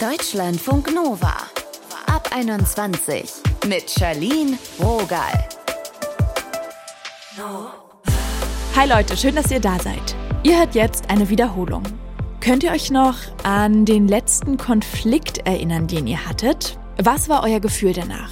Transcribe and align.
Deutschlandfunk 0.00 0.94
Nova. 0.94 1.34
Ab 2.06 2.28
21 2.32 3.32
mit 3.66 3.90
Charlene 3.90 4.56
Rogal. 4.78 5.48
Hi 8.76 8.88
Leute, 8.88 9.16
schön, 9.16 9.34
dass 9.34 9.50
ihr 9.50 9.58
da 9.58 9.76
seid. 9.80 10.14
Ihr 10.44 10.60
hört 10.60 10.76
jetzt 10.76 11.10
eine 11.10 11.28
Wiederholung. 11.28 11.82
Könnt 12.40 12.62
ihr 12.62 12.70
euch 12.70 12.92
noch 12.92 13.16
an 13.42 13.84
den 13.84 14.06
letzten 14.06 14.56
Konflikt 14.56 15.38
erinnern, 15.38 15.88
den 15.88 16.06
ihr 16.06 16.24
hattet? 16.28 16.78
Was 17.02 17.28
war 17.28 17.42
euer 17.42 17.58
Gefühl 17.58 17.92
danach? 17.92 18.30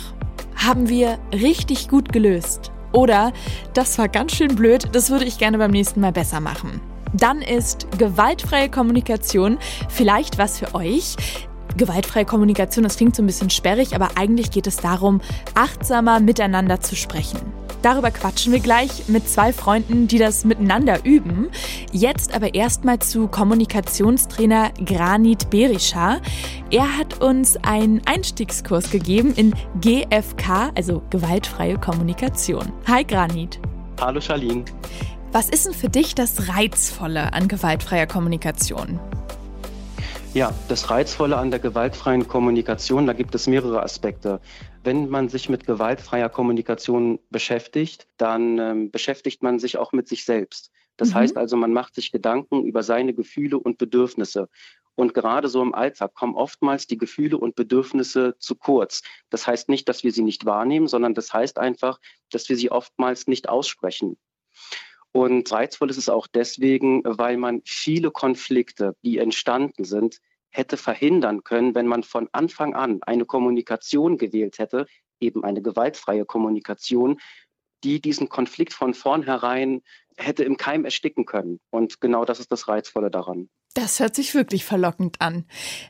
Haben 0.54 0.88
wir 0.88 1.18
richtig 1.32 1.88
gut 1.88 2.12
gelöst? 2.12 2.70
Oder 2.92 3.32
das 3.74 3.98
war 3.98 4.06
ganz 4.06 4.36
schön 4.36 4.54
blöd, 4.54 4.84
das 4.92 5.10
würde 5.10 5.24
ich 5.24 5.38
gerne 5.38 5.58
beim 5.58 5.72
nächsten 5.72 6.00
Mal 6.00 6.12
besser 6.12 6.38
machen. 6.38 6.80
Dann 7.12 7.42
ist 7.42 7.88
gewaltfreie 7.98 8.70
Kommunikation 8.70 9.58
vielleicht 9.88 10.38
was 10.38 10.60
für 10.60 10.72
euch. 10.76 11.16
Gewaltfreie 11.76 12.24
Kommunikation, 12.24 12.84
das 12.84 12.96
klingt 12.96 13.14
so 13.14 13.22
ein 13.22 13.26
bisschen 13.26 13.50
sperrig, 13.50 13.94
aber 13.94 14.10
eigentlich 14.16 14.50
geht 14.50 14.66
es 14.66 14.76
darum, 14.76 15.20
achtsamer 15.54 16.20
miteinander 16.20 16.80
zu 16.80 16.96
sprechen. 16.96 17.40
Darüber 17.82 18.10
quatschen 18.10 18.52
wir 18.52 18.60
gleich 18.60 19.08
mit 19.08 19.28
zwei 19.28 19.52
Freunden, 19.52 20.08
die 20.08 20.18
das 20.18 20.44
miteinander 20.44 21.04
üben. 21.04 21.50
Jetzt 21.92 22.34
aber 22.34 22.54
erstmal 22.54 22.98
zu 22.98 23.28
Kommunikationstrainer 23.28 24.70
Granit 24.84 25.50
Berisha. 25.50 26.20
Er 26.70 26.98
hat 26.98 27.20
uns 27.20 27.56
einen 27.58 28.02
Einstiegskurs 28.06 28.90
gegeben 28.90 29.34
in 29.36 29.54
GFK, 29.80 30.72
also 30.74 31.02
gewaltfreie 31.10 31.78
Kommunikation. 31.78 32.72
Hi 32.88 33.04
Granit. 33.04 33.60
Hallo 34.00 34.20
Charlene. 34.20 34.64
Was 35.32 35.50
ist 35.50 35.66
denn 35.66 35.74
für 35.74 35.90
dich 35.90 36.14
das 36.14 36.48
Reizvolle 36.48 37.34
an 37.34 37.46
gewaltfreier 37.46 38.06
Kommunikation? 38.06 38.98
Ja, 40.36 40.52
das 40.68 40.90
Reizvolle 40.90 41.38
an 41.38 41.50
der 41.50 41.60
gewaltfreien 41.60 42.28
Kommunikation, 42.28 43.06
da 43.06 43.14
gibt 43.14 43.34
es 43.34 43.46
mehrere 43.46 43.82
Aspekte. 43.82 44.42
Wenn 44.84 45.08
man 45.08 45.30
sich 45.30 45.48
mit 45.48 45.66
gewaltfreier 45.66 46.28
Kommunikation 46.28 47.18
beschäftigt, 47.30 48.06
dann 48.18 48.58
ähm, 48.58 48.90
beschäftigt 48.90 49.42
man 49.42 49.58
sich 49.58 49.78
auch 49.78 49.92
mit 49.92 50.08
sich 50.08 50.26
selbst. 50.26 50.70
Das 50.98 51.08
mhm. 51.08 51.14
heißt 51.14 51.38
also, 51.38 51.56
man 51.56 51.72
macht 51.72 51.94
sich 51.94 52.12
Gedanken 52.12 52.66
über 52.66 52.82
seine 52.82 53.14
Gefühle 53.14 53.58
und 53.58 53.78
Bedürfnisse. 53.78 54.50
Und 54.94 55.14
gerade 55.14 55.48
so 55.48 55.62
im 55.62 55.74
Alltag 55.74 56.12
kommen 56.12 56.34
oftmals 56.34 56.86
die 56.86 56.98
Gefühle 56.98 57.38
und 57.38 57.54
Bedürfnisse 57.54 58.36
zu 58.38 58.56
kurz. 58.56 59.00
Das 59.30 59.46
heißt 59.46 59.70
nicht, 59.70 59.88
dass 59.88 60.04
wir 60.04 60.12
sie 60.12 60.22
nicht 60.22 60.44
wahrnehmen, 60.44 60.86
sondern 60.86 61.14
das 61.14 61.32
heißt 61.32 61.56
einfach, 61.56 61.98
dass 62.30 62.46
wir 62.50 62.58
sie 62.58 62.70
oftmals 62.70 63.26
nicht 63.26 63.48
aussprechen. 63.48 64.18
Und 65.12 65.50
reizvoll 65.50 65.88
ist 65.88 65.96
es 65.96 66.10
auch 66.10 66.26
deswegen, 66.26 67.00
weil 67.04 67.38
man 67.38 67.62
viele 67.64 68.10
Konflikte, 68.10 68.94
die 69.02 69.16
entstanden 69.16 69.84
sind, 69.84 70.20
hätte 70.50 70.76
verhindern 70.76 71.44
können, 71.44 71.74
wenn 71.74 71.86
man 71.86 72.02
von 72.02 72.28
Anfang 72.32 72.74
an 72.74 73.00
eine 73.02 73.24
Kommunikation 73.24 74.18
gewählt 74.18 74.58
hätte, 74.58 74.86
eben 75.20 75.44
eine 75.44 75.62
gewaltfreie 75.62 76.24
Kommunikation, 76.24 77.18
die 77.84 78.00
diesen 78.00 78.28
Konflikt 78.28 78.72
von 78.72 78.94
vornherein 78.94 79.82
hätte 80.16 80.44
im 80.44 80.56
Keim 80.56 80.84
ersticken 80.84 81.26
können. 81.26 81.60
Und 81.70 82.00
genau 82.00 82.24
das 82.24 82.40
ist 82.40 82.50
das 82.50 82.68
Reizvolle 82.68 83.10
daran. 83.10 83.48
Das 83.74 84.00
hört 84.00 84.14
sich 84.14 84.34
wirklich 84.34 84.64
verlockend 84.64 85.20
an. 85.20 85.44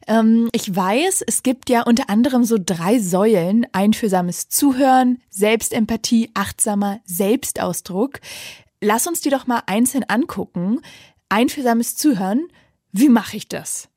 Ähm, 0.08 0.48
ich 0.52 0.74
weiß, 0.74 1.22
es 1.24 1.44
gibt 1.44 1.70
ja 1.70 1.82
unter 1.82 2.10
anderem 2.10 2.42
so 2.42 2.56
drei 2.58 2.98
Säulen. 2.98 3.64
Einfühlsames 3.72 4.48
Zuhören, 4.48 5.22
Selbstempathie, 5.30 6.30
achtsamer 6.34 6.98
Selbstausdruck. 7.04 8.18
Lass 8.80 9.06
uns 9.06 9.20
die 9.20 9.30
doch 9.30 9.46
mal 9.46 9.62
einzeln 9.66 10.02
angucken. 10.08 10.80
Einfühlsames 11.28 11.94
Zuhören. 11.94 12.48
Wie 12.90 13.08
mache 13.08 13.36
ich 13.36 13.46
das? 13.46 13.88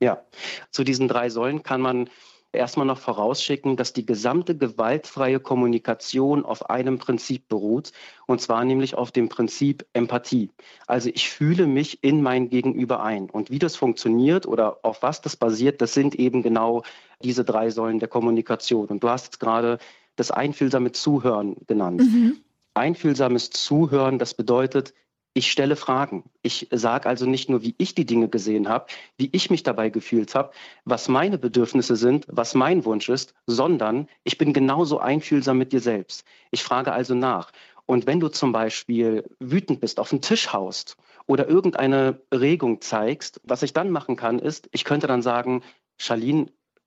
Ja, 0.00 0.22
zu 0.70 0.82
diesen 0.82 1.08
drei 1.08 1.28
Säulen 1.28 1.62
kann 1.62 1.80
man 1.80 2.08
erstmal 2.52 2.86
noch 2.86 2.98
vorausschicken, 2.98 3.76
dass 3.76 3.92
die 3.92 4.06
gesamte 4.06 4.56
gewaltfreie 4.56 5.40
Kommunikation 5.40 6.44
auf 6.44 6.68
einem 6.68 6.98
Prinzip 6.98 7.48
beruht, 7.48 7.92
und 8.26 8.40
zwar 8.40 8.64
nämlich 8.64 8.96
auf 8.96 9.12
dem 9.12 9.28
Prinzip 9.28 9.86
Empathie. 9.92 10.50
Also 10.86 11.10
ich 11.10 11.28
fühle 11.28 11.66
mich 11.66 12.02
in 12.02 12.22
mein 12.22 12.48
Gegenüber 12.48 13.02
ein. 13.02 13.30
Und 13.30 13.50
wie 13.50 13.58
das 13.58 13.76
funktioniert 13.76 14.46
oder 14.46 14.78
auf 14.82 15.02
was 15.02 15.20
das 15.20 15.36
basiert, 15.36 15.80
das 15.80 15.94
sind 15.94 16.14
eben 16.14 16.42
genau 16.42 16.82
diese 17.22 17.44
drei 17.44 17.70
Säulen 17.70 17.98
der 17.98 18.08
Kommunikation. 18.08 18.86
Und 18.86 19.02
du 19.04 19.08
hast 19.08 19.26
jetzt 19.26 19.40
gerade 19.40 19.78
das 20.16 20.30
einfühlsame 20.30 20.92
Zuhören 20.92 21.56
genannt. 21.66 22.00
Mhm. 22.00 22.38
Einfühlsames 22.74 23.50
Zuhören, 23.50 24.18
das 24.18 24.34
bedeutet, 24.34 24.94
ich 25.32 25.50
stelle 25.50 25.76
Fragen. 25.76 26.24
Ich 26.42 26.68
sage 26.70 27.08
also 27.08 27.26
nicht 27.26 27.48
nur, 27.48 27.62
wie 27.62 27.74
ich 27.78 27.94
die 27.94 28.04
Dinge 28.04 28.28
gesehen 28.28 28.68
habe, 28.68 28.86
wie 29.16 29.28
ich 29.32 29.50
mich 29.50 29.62
dabei 29.62 29.88
gefühlt 29.88 30.34
habe, 30.34 30.52
was 30.84 31.08
meine 31.08 31.38
Bedürfnisse 31.38 31.96
sind, 31.96 32.26
was 32.28 32.54
mein 32.54 32.84
Wunsch 32.84 33.08
ist, 33.08 33.34
sondern 33.46 34.08
ich 34.24 34.38
bin 34.38 34.52
genauso 34.52 34.98
einfühlsam 34.98 35.58
mit 35.58 35.72
dir 35.72 35.80
selbst. 35.80 36.24
Ich 36.50 36.62
frage 36.62 36.92
also 36.92 37.14
nach. 37.14 37.52
Und 37.86 38.06
wenn 38.06 38.20
du 38.20 38.28
zum 38.28 38.52
Beispiel 38.52 39.24
wütend 39.38 39.80
bist, 39.80 39.98
auf 40.00 40.10
den 40.10 40.20
Tisch 40.20 40.52
haust 40.52 40.96
oder 41.26 41.48
irgendeine 41.48 42.20
Regung 42.32 42.80
zeigst, 42.80 43.40
was 43.44 43.62
ich 43.62 43.72
dann 43.72 43.90
machen 43.90 44.16
kann, 44.16 44.38
ist, 44.38 44.68
ich 44.72 44.84
könnte 44.84 45.06
dann 45.06 45.22
sagen, 45.22 45.62
Charlene, 45.96 46.46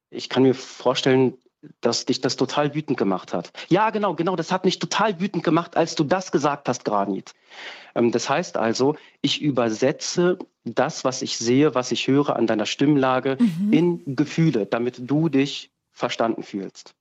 ich 0.10 0.30
kann 0.30 0.44
mir 0.44 0.54
vorstellen, 0.54 1.38
dass 1.82 2.06
dich 2.06 2.22
das 2.22 2.36
total 2.36 2.76
wütend 2.76 2.98
gemacht 2.98 3.34
hat. 3.34 3.52
Ja, 3.70 3.90
genau, 3.90 4.16
genau, 4.16 4.36
das 4.36 4.52
hat 4.52 4.66
mich 4.66 4.80
total 4.80 5.20
wütend 5.20 5.44
gemacht, 5.44 5.78
als 5.78 5.96
du 5.96 6.04
das 6.04 6.32
gesagt 6.32 6.68
hast, 6.68 6.86
Granit. 6.86 7.34
Ähm, 7.96 8.12
das 8.12 8.30
heißt 8.30 8.58
also, 8.58 8.96
ich 9.22 9.42
übersetze 9.42 10.38
das, 10.66 11.04
was 11.04 11.22
ich 11.22 11.38
sehe, 11.38 11.76
was 11.76 11.92
ich 11.92 12.08
höre 12.08 12.36
an 12.36 12.48
deiner 12.48 12.66
Stimmlage 12.66 13.38
mhm. 13.40 13.74
in 13.74 14.16
Gefühle, 14.16 14.66
damit 14.66 15.10
du 15.10 15.30
dich 15.30 15.72
verstanden 15.92 16.44
fühlst. 16.44 16.96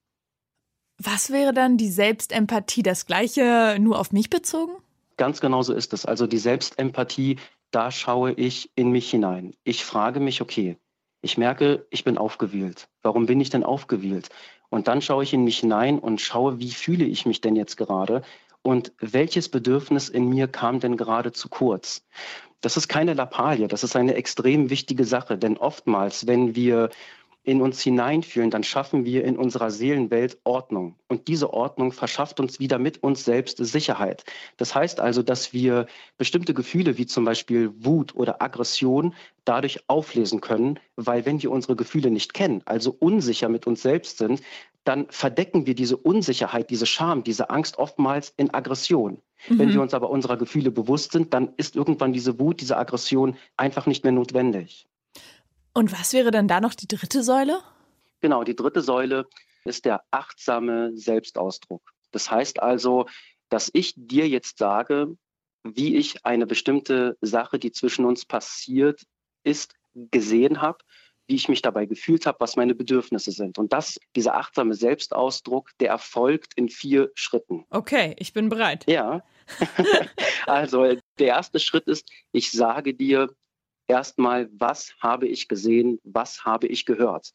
Was 0.98 1.30
wäre 1.30 1.52
dann 1.52 1.76
die 1.76 1.90
Selbstempathie? 1.90 2.82
Das 2.82 3.06
gleiche 3.06 3.76
nur 3.80 3.98
auf 3.98 4.12
mich 4.12 4.30
bezogen? 4.30 4.72
Ganz 5.16 5.40
genau 5.40 5.62
so 5.62 5.72
ist 5.72 5.92
es. 5.92 6.06
Also 6.06 6.26
die 6.26 6.38
Selbstempathie, 6.38 7.38
da 7.70 7.90
schaue 7.90 8.32
ich 8.32 8.70
in 8.74 8.90
mich 8.90 9.10
hinein. 9.10 9.54
Ich 9.64 9.84
frage 9.84 10.20
mich, 10.20 10.40
okay, 10.40 10.76
ich 11.22 11.38
merke, 11.38 11.86
ich 11.90 12.04
bin 12.04 12.18
aufgewühlt. 12.18 12.88
Warum 13.02 13.26
bin 13.26 13.40
ich 13.40 13.50
denn 13.50 13.64
aufgewühlt? 13.64 14.28
Und 14.68 14.88
dann 14.88 15.00
schaue 15.00 15.22
ich 15.22 15.32
in 15.32 15.44
mich 15.44 15.60
hinein 15.60 15.98
und 15.98 16.20
schaue, 16.20 16.58
wie 16.58 16.72
fühle 16.72 17.04
ich 17.04 17.26
mich 17.26 17.40
denn 17.40 17.56
jetzt 17.56 17.76
gerade 17.76 18.22
und 18.62 18.92
welches 18.98 19.48
Bedürfnis 19.48 20.08
in 20.08 20.28
mir 20.28 20.48
kam 20.48 20.80
denn 20.80 20.96
gerade 20.96 21.32
zu 21.32 21.48
kurz. 21.48 22.04
Das 22.60 22.76
ist 22.76 22.88
keine 22.88 23.14
Lappalie, 23.14 23.68
das 23.68 23.84
ist 23.84 23.96
eine 23.96 24.14
extrem 24.14 24.70
wichtige 24.70 25.04
Sache, 25.04 25.36
denn 25.36 25.56
oftmals, 25.56 26.26
wenn 26.26 26.54
wir 26.54 26.90
in 27.44 27.60
uns 27.60 27.80
hineinfühlen, 27.82 28.50
dann 28.50 28.62
schaffen 28.62 29.04
wir 29.04 29.24
in 29.24 29.36
unserer 29.36 29.70
Seelenwelt 29.70 30.38
Ordnung. 30.44 30.94
Und 31.08 31.26
diese 31.26 31.52
Ordnung 31.52 31.90
verschafft 31.90 32.38
uns 32.38 32.60
wieder 32.60 32.78
mit 32.78 33.02
uns 33.02 33.24
selbst 33.24 33.58
Sicherheit. 33.58 34.24
Das 34.56 34.74
heißt 34.74 35.00
also, 35.00 35.22
dass 35.22 35.52
wir 35.52 35.86
bestimmte 36.18 36.54
Gefühle 36.54 36.98
wie 36.98 37.06
zum 37.06 37.24
Beispiel 37.24 37.72
Wut 37.84 38.14
oder 38.14 38.40
Aggression 38.42 39.14
dadurch 39.44 39.80
auflesen 39.88 40.40
können, 40.40 40.78
weil 40.94 41.26
wenn 41.26 41.42
wir 41.42 41.50
unsere 41.50 41.74
Gefühle 41.74 42.10
nicht 42.12 42.32
kennen, 42.32 42.62
also 42.64 42.94
unsicher 42.98 43.48
mit 43.48 43.66
uns 43.66 43.82
selbst 43.82 44.18
sind, 44.18 44.40
dann 44.84 45.06
verdecken 45.10 45.66
wir 45.66 45.74
diese 45.74 45.96
Unsicherheit, 45.96 46.70
diese 46.70 46.86
Scham, 46.86 47.24
diese 47.24 47.50
Angst 47.50 47.78
oftmals 47.78 48.32
in 48.36 48.52
Aggression. 48.52 49.18
Mhm. 49.48 49.58
Wenn 49.58 49.72
wir 49.72 49.82
uns 49.82 49.94
aber 49.94 50.10
unserer 50.10 50.36
Gefühle 50.36 50.70
bewusst 50.70 51.12
sind, 51.12 51.34
dann 51.34 51.52
ist 51.56 51.74
irgendwann 51.76 52.12
diese 52.12 52.38
Wut, 52.38 52.60
diese 52.60 52.76
Aggression 52.76 53.36
einfach 53.56 53.86
nicht 53.86 54.04
mehr 54.04 54.12
notwendig. 54.12 54.86
Und 55.74 55.92
was 55.92 56.12
wäre 56.12 56.30
dann 56.30 56.48
da 56.48 56.60
noch 56.60 56.74
die 56.74 56.88
dritte 56.88 57.22
Säule? 57.22 57.60
Genau, 58.20 58.44
die 58.44 58.56
dritte 58.56 58.82
Säule 58.82 59.26
ist 59.64 59.84
der 59.84 60.02
achtsame 60.10 60.96
Selbstausdruck. 60.96 61.82
Das 62.10 62.30
heißt 62.30 62.62
also, 62.62 63.06
dass 63.48 63.70
ich 63.72 63.94
dir 63.96 64.28
jetzt 64.28 64.58
sage, 64.58 65.16
wie 65.64 65.96
ich 65.96 66.24
eine 66.24 66.46
bestimmte 66.46 67.16
Sache, 67.20 67.58
die 67.58 67.72
zwischen 67.72 68.04
uns 68.04 68.24
passiert 68.24 69.02
ist, 69.44 69.74
gesehen 69.94 70.60
habe, 70.60 70.78
wie 71.26 71.36
ich 71.36 71.48
mich 71.48 71.62
dabei 71.62 71.86
gefühlt 71.86 72.26
habe, 72.26 72.40
was 72.40 72.56
meine 72.56 72.74
Bedürfnisse 72.74 73.30
sind. 73.30 73.58
Und 73.58 73.72
das, 73.72 73.98
dieser 74.16 74.36
achtsame 74.36 74.74
Selbstausdruck, 74.74 75.70
der 75.78 75.90
erfolgt 75.90 76.54
in 76.56 76.68
vier 76.68 77.10
Schritten. 77.14 77.64
Okay, 77.70 78.14
ich 78.18 78.32
bin 78.32 78.48
bereit. 78.48 78.84
Ja. 78.88 79.22
also 80.46 80.96
der 81.18 81.26
erste 81.26 81.60
Schritt 81.60 81.86
ist, 81.86 82.10
ich 82.32 82.50
sage 82.50 82.94
dir, 82.94 83.28
erstmal, 83.86 84.48
was 84.52 84.94
habe 85.00 85.26
ich 85.26 85.48
gesehen, 85.48 86.00
was 86.04 86.44
habe 86.44 86.66
ich 86.66 86.84
gehört. 86.86 87.32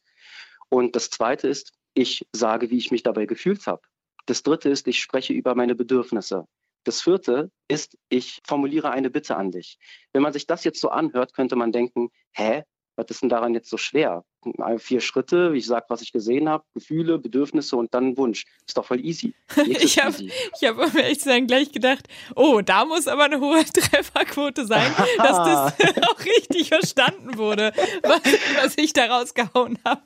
Und 0.68 0.96
das 0.96 1.10
Zweite 1.10 1.48
ist, 1.48 1.72
ich 1.94 2.26
sage, 2.32 2.70
wie 2.70 2.78
ich 2.78 2.90
mich 2.90 3.02
dabei 3.02 3.26
gefühlt 3.26 3.66
habe. 3.66 3.82
Das 4.26 4.42
Dritte 4.42 4.68
ist, 4.68 4.86
ich 4.86 5.00
spreche 5.00 5.32
über 5.32 5.54
meine 5.54 5.74
Bedürfnisse. 5.74 6.46
Das 6.84 7.02
Vierte 7.02 7.50
ist, 7.66 7.98
ich 8.08 8.40
formuliere 8.46 8.90
eine 8.90 9.10
Bitte 9.10 9.36
an 9.36 9.50
dich. 9.50 9.78
Wenn 10.12 10.22
man 10.22 10.32
sich 10.32 10.46
das 10.46 10.64
jetzt 10.64 10.80
so 10.80 10.90
anhört, 10.90 11.34
könnte 11.34 11.56
man 11.56 11.72
denken, 11.72 12.10
hä, 12.32 12.62
was 12.98 13.06
ist 13.10 13.22
denn 13.22 13.28
daran 13.28 13.54
jetzt 13.54 13.70
so 13.70 13.76
schwer? 13.76 14.24
vier 14.78 15.00
Schritte, 15.00 15.52
ich 15.54 15.66
sage, 15.66 15.86
was 15.88 16.02
ich 16.02 16.12
gesehen 16.12 16.48
habe, 16.48 16.64
Gefühle, 16.74 17.18
Bedürfnisse 17.18 17.76
und 17.76 17.92
dann 17.94 18.16
Wunsch. 18.16 18.44
Ist 18.66 18.76
doch 18.76 18.84
voll 18.84 19.04
easy. 19.04 19.34
ich 19.66 19.98
habe 19.98 20.14
hab, 20.16 20.78
um 20.78 20.96
ehrlich 20.96 21.18
zu 21.18 21.28
sein, 21.28 21.46
gleich 21.46 21.70
gedacht, 21.70 22.08
oh, 22.34 22.60
da 22.60 22.84
muss 22.84 23.06
aber 23.06 23.24
eine 23.24 23.40
hohe 23.40 23.64
Trefferquote 23.72 24.66
sein, 24.66 24.92
dass 25.18 25.76
das 25.76 25.96
auch 26.08 26.18
richtig 26.24 26.68
verstanden 26.68 27.36
wurde, 27.36 27.72
was, 28.02 28.20
was 28.62 28.74
ich 28.78 28.92
da 28.92 29.06
rausgehauen 29.06 29.78
habe. 29.84 30.02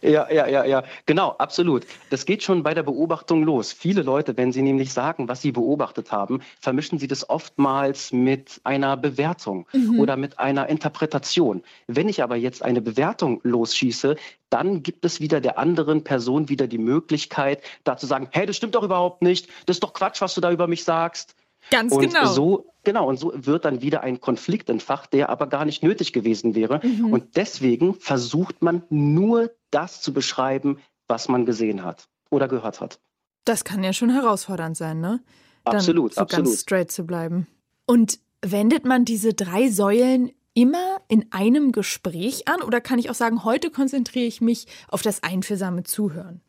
Ja, 0.00 0.30
ja, 0.30 0.46
ja, 0.46 0.64
ja, 0.64 0.84
genau, 1.06 1.30
absolut. 1.38 1.84
Das 2.10 2.24
geht 2.24 2.42
schon 2.42 2.62
bei 2.62 2.74
der 2.74 2.84
Beobachtung 2.84 3.42
los. 3.42 3.72
Viele 3.72 4.02
Leute, 4.02 4.36
wenn 4.36 4.52
sie 4.52 4.62
nämlich 4.62 4.92
sagen, 4.92 5.28
was 5.28 5.42
sie 5.42 5.52
beobachtet 5.52 6.12
haben, 6.12 6.40
vermischen 6.60 6.98
sie 6.98 7.08
das 7.08 7.28
oftmals 7.28 8.12
mit 8.12 8.60
einer 8.64 8.96
Bewertung 8.96 9.66
mhm. 9.72 9.98
oder 9.98 10.16
mit 10.16 10.38
einer 10.38 10.68
Interpretation. 10.68 11.62
Wenn 11.88 12.08
ich 12.08 12.22
aber 12.22 12.36
jetzt 12.36 12.62
eine 12.62 12.80
Bewertung 12.80 13.40
losschieße, 13.42 14.16
dann 14.50 14.82
gibt 14.82 15.04
es 15.04 15.20
wieder 15.20 15.40
der 15.40 15.58
anderen 15.58 16.04
Person 16.04 16.48
wieder 16.48 16.66
die 16.66 16.78
Möglichkeit, 16.78 17.62
da 17.84 17.96
zu 17.96 18.06
sagen, 18.06 18.28
hey, 18.30 18.46
das 18.46 18.56
stimmt 18.56 18.74
doch 18.74 18.82
überhaupt 18.82 19.22
nicht, 19.22 19.48
das 19.66 19.76
ist 19.76 19.82
doch 19.82 19.92
Quatsch, 19.92 20.20
was 20.20 20.34
du 20.34 20.40
da 20.40 20.50
über 20.50 20.68
mich 20.68 20.84
sagst. 20.84 21.34
Ganz 21.70 21.92
und 21.92 22.00
genau. 22.00 22.26
So, 22.26 22.72
genau, 22.84 23.08
und 23.08 23.18
so 23.18 23.32
wird 23.34 23.64
dann 23.64 23.82
wieder 23.82 24.02
ein 24.02 24.20
Konflikt 24.20 24.70
entfacht, 24.70 25.12
der 25.12 25.28
aber 25.28 25.46
gar 25.46 25.64
nicht 25.64 25.82
nötig 25.82 26.12
gewesen 26.12 26.54
wäre. 26.54 26.80
Mhm. 26.82 27.12
Und 27.12 27.36
deswegen 27.36 27.94
versucht 27.94 28.62
man 28.62 28.82
nur 28.90 29.50
das 29.70 30.00
zu 30.00 30.12
beschreiben, 30.12 30.78
was 31.06 31.28
man 31.28 31.46
gesehen 31.46 31.84
hat 31.84 32.08
oder 32.30 32.48
gehört 32.48 32.80
hat. 32.80 33.00
Das 33.44 33.64
kann 33.64 33.82
ja 33.82 33.92
schon 33.92 34.10
herausfordernd 34.10 34.76
sein, 34.76 35.00
ne? 35.00 35.20
Dann 35.64 35.76
absolut, 35.76 36.14
so 36.14 36.20
absolut. 36.20 36.46
Ganz 36.46 36.60
straight 36.60 36.90
zu 36.90 37.04
bleiben. 37.04 37.46
Und 37.86 38.18
wendet 38.42 38.84
man 38.84 39.04
diese 39.04 39.34
drei 39.34 39.70
Säulen 39.70 40.30
immer 40.54 40.98
in 41.08 41.26
einem 41.30 41.72
Gespräch 41.72 42.48
an 42.48 42.62
oder 42.62 42.80
kann 42.80 42.98
ich 42.98 43.10
auch 43.10 43.14
sagen, 43.14 43.44
heute 43.44 43.70
konzentriere 43.70 44.26
ich 44.26 44.40
mich 44.40 44.66
auf 44.88 45.02
das 45.02 45.22
einfühlsame 45.22 45.84
Zuhören? 45.84 46.40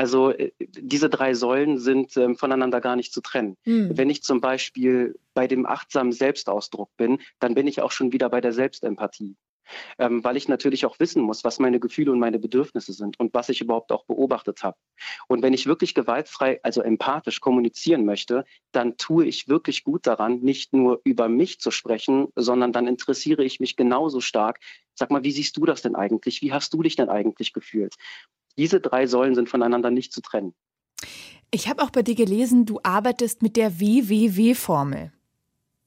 Also 0.00 0.30
äh, 0.30 0.50
diese 0.58 1.10
drei 1.10 1.34
Säulen 1.34 1.76
sind 1.76 2.16
ähm, 2.16 2.34
voneinander 2.34 2.80
gar 2.80 2.96
nicht 2.96 3.12
zu 3.12 3.20
trennen. 3.20 3.58
Hm. 3.64 3.98
Wenn 3.98 4.08
ich 4.08 4.22
zum 4.22 4.40
Beispiel 4.40 5.14
bei 5.34 5.46
dem 5.46 5.66
achtsamen 5.66 6.12
Selbstausdruck 6.12 6.88
bin, 6.96 7.18
dann 7.38 7.52
bin 7.52 7.66
ich 7.66 7.82
auch 7.82 7.92
schon 7.92 8.10
wieder 8.10 8.30
bei 8.30 8.40
der 8.40 8.54
Selbstempathie. 8.54 9.36
Ähm, 9.98 10.24
weil 10.24 10.38
ich 10.38 10.48
natürlich 10.48 10.86
auch 10.86 10.98
wissen 10.98 11.22
muss, 11.22 11.44
was 11.44 11.58
meine 11.58 11.78
Gefühle 11.78 12.12
und 12.12 12.18
meine 12.18 12.38
Bedürfnisse 12.38 12.94
sind 12.94 13.20
und 13.20 13.34
was 13.34 13.50
ich 13.50 13.60
überhaupt 13.60 13.92
auch 13.92 14.06
beobachtet 14.06 14.62
habe. 14.62 14.78
Und 15.28 15.42
wenn 15.42 15.52
ich 15.52 15.66
wirklich 15.66 15.94
gewaltfrei, 15.94 16.60
also 16.62 16.80
empathisch 16.80 17.40
kommunizieren 17.40 18.06
möchte, 18.06 18.46
dann 18.72 18.96
tue 18.96 19.26
ich 19.26 19.48
wirklich 19.48 19.84
gut 19.84 20.06
daran, 20.06 20.40
nicht 20.40 20.72
nur 20.72 21.02
über 21.04 21.28
mich 21.28 21.60
zu 21.60 21.70
sprechen, 21.70 22.28
sondern 22.36 22.72
dann 22.72 22.88
interessiere 22.88 23.44
ich 23.44 23.60
mich 23.60 23.76
genauso 23.76 24.22
stark. 24.22 24.60
Sag 24.94 25.10
mal, 25.10 25.24
wie 25.24 25.30
siehst 25.30 25.58
du 25.58 25.66
das 25.66 25.82
denn 25.82 25.94
eigentlich? 25.94 26.40
Wie 26.40 26.52
hast 26.52 26.72
du 26.72 26.82
dich 26.82 26.96
denn 26.96 27.10
eigentlich 27.10 27.52
gefühlt? 27.52 27.94
Diese 28.56 28.80
drei 28.80 29.06
Säulen 29.06 29.34
sind 29.34 29.48
voneinander 29.48 29.90
nicht 29.90 30.12
zu 30.12 30.20
trennen. 30.20 30.54
Ich 31.50 31.68
habe 31.68 31.82
auch 31.82 31.90
bei 31.90 32.02
dir 32.02 32.14
gelesen, 32.14 32.66
du 32.66 32.80
arbeitest 32.82 33.42
mit 33.42 33.56
der 33.56 33.80
WWW-Formel. 33.80 35.12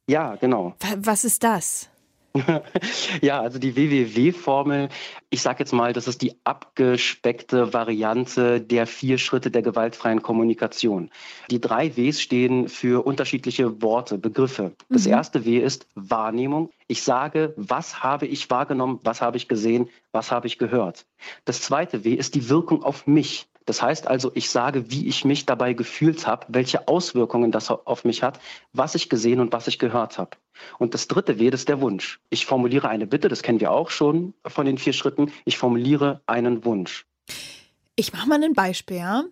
Ja, 0.08 0.36
genau. 0.36 0.76
Was 0.98 1.24
ist 1.24 1.44
das? 1.44 1.90
ja, 3.22 3.42
also 3.42 3.60
die 3.60 3.76
WWW-Formel, 3.76 4.90
ich 5.30 5.42
sage 5.42 5.60
jetzt 5.60 5.72
mal, 5.72 5.94
das 5.94 6.08
ist 6.08 6.24
die 6.24 6.36
abgespeckte 6.44 7.74
Variante 7.74 8.60
der 8.60 8.88
vier 8.88 9.20
Schritte 9.20 9.52
der 9.52 9.62
gewaltfreien 9.62 10.24
Kommunikation. 10.24 11.12
Die 11.52 11.62
drei 11.62 11.96
Ws 11.96 12.22
stehen 12.22 12.70
für 12.70 13.06
unterschiedliche 13.06 13.84
Worte, 13.84 14.18
Begriffe. 14.18 14.72
Das 14.90 15.06
mhm. 15.06 15.12
erste 15.12 15.46
W 15.46 15.60
ist 15.60 15.88
Wahrnehmung. 15.94 16.72
Ich 16.88 17.04
sage, 17.04 17.54
was 17.56 18.02
habe 18.02 18.26
ich 18.26 18.50
wahrgenommen, 18.50 19.00
was 19.04 19.22
habe 19.22 19.38
ich 19.38 19.48
gesehen, 19.48 19.90
was 20.12 20.32
habe 20.32 20.48
ich 20.48 20.58
gehört. 20.58 21.06
Das 21.46 21.62
zweite 21.62 22.04
W 22.04 22.14
ist 22.14 22.34
die 22.34 22.50
Wirkung 22.50 22.84
auf 22.84 23.06
mich. 23.06 23.48
Das 23.66 23.82
heißt 23.82 24.08
also, 24.08 24.32
ich 24.36 24.50
sage, 24.50 24.92
wie 24.92 25.08
ich 25.08 25.26
mich 25.26 25.46
dabei 25.46 25.74
gefühlt 25.74 26.28
habe, 26.28 26.46
welche 26.50 26.88
Auswirkungen 26.88 27.52
das 27.52 27.70
auf 27.70 28.04
mich 28.04 28.24
hat, 28.24 28.40
was 28.74 28.96
ich 28.96 29.10
gesehen 29.10 29.40
und 29.40 29.54
was 29.54 29.68
ich 29.68 29.80
gehört 29.80 30.18
habe. 30.18 30.32
Und 30.80 30.94
das 30.94 31.08
dritte 31.08 31.40
W, 31.40 31.50
das 31.50 31.62
ist 31.62 31.70
der 31.70 31.82
Wunsch. 31.82 32.20
Ich 32.30 32.46
formuliere 32.46 32.90
eine 32.90 33.08
Bitte, 33.08 33.30
das 33.30 33.42
kennen 33.42 33.60
wir 33.60 33.72
auch 33.72 33.90
schon 33.90 34.34
von 34.46 34.66
den 34.66 34.78
vier 34.78 34.94
Schritten. 34.94 35.32
Ich 35.46 35.58
formuliere 35.58 36.22
einen 36.26 36.66
Wunsch. 36.66 37.06
Ich 37.96 38.12
mache 38.14 38.28
mal 38.28 38.44
ein 38.44 38.54
Beispiel. 38.54 38.98
Ja? 38.98 39.24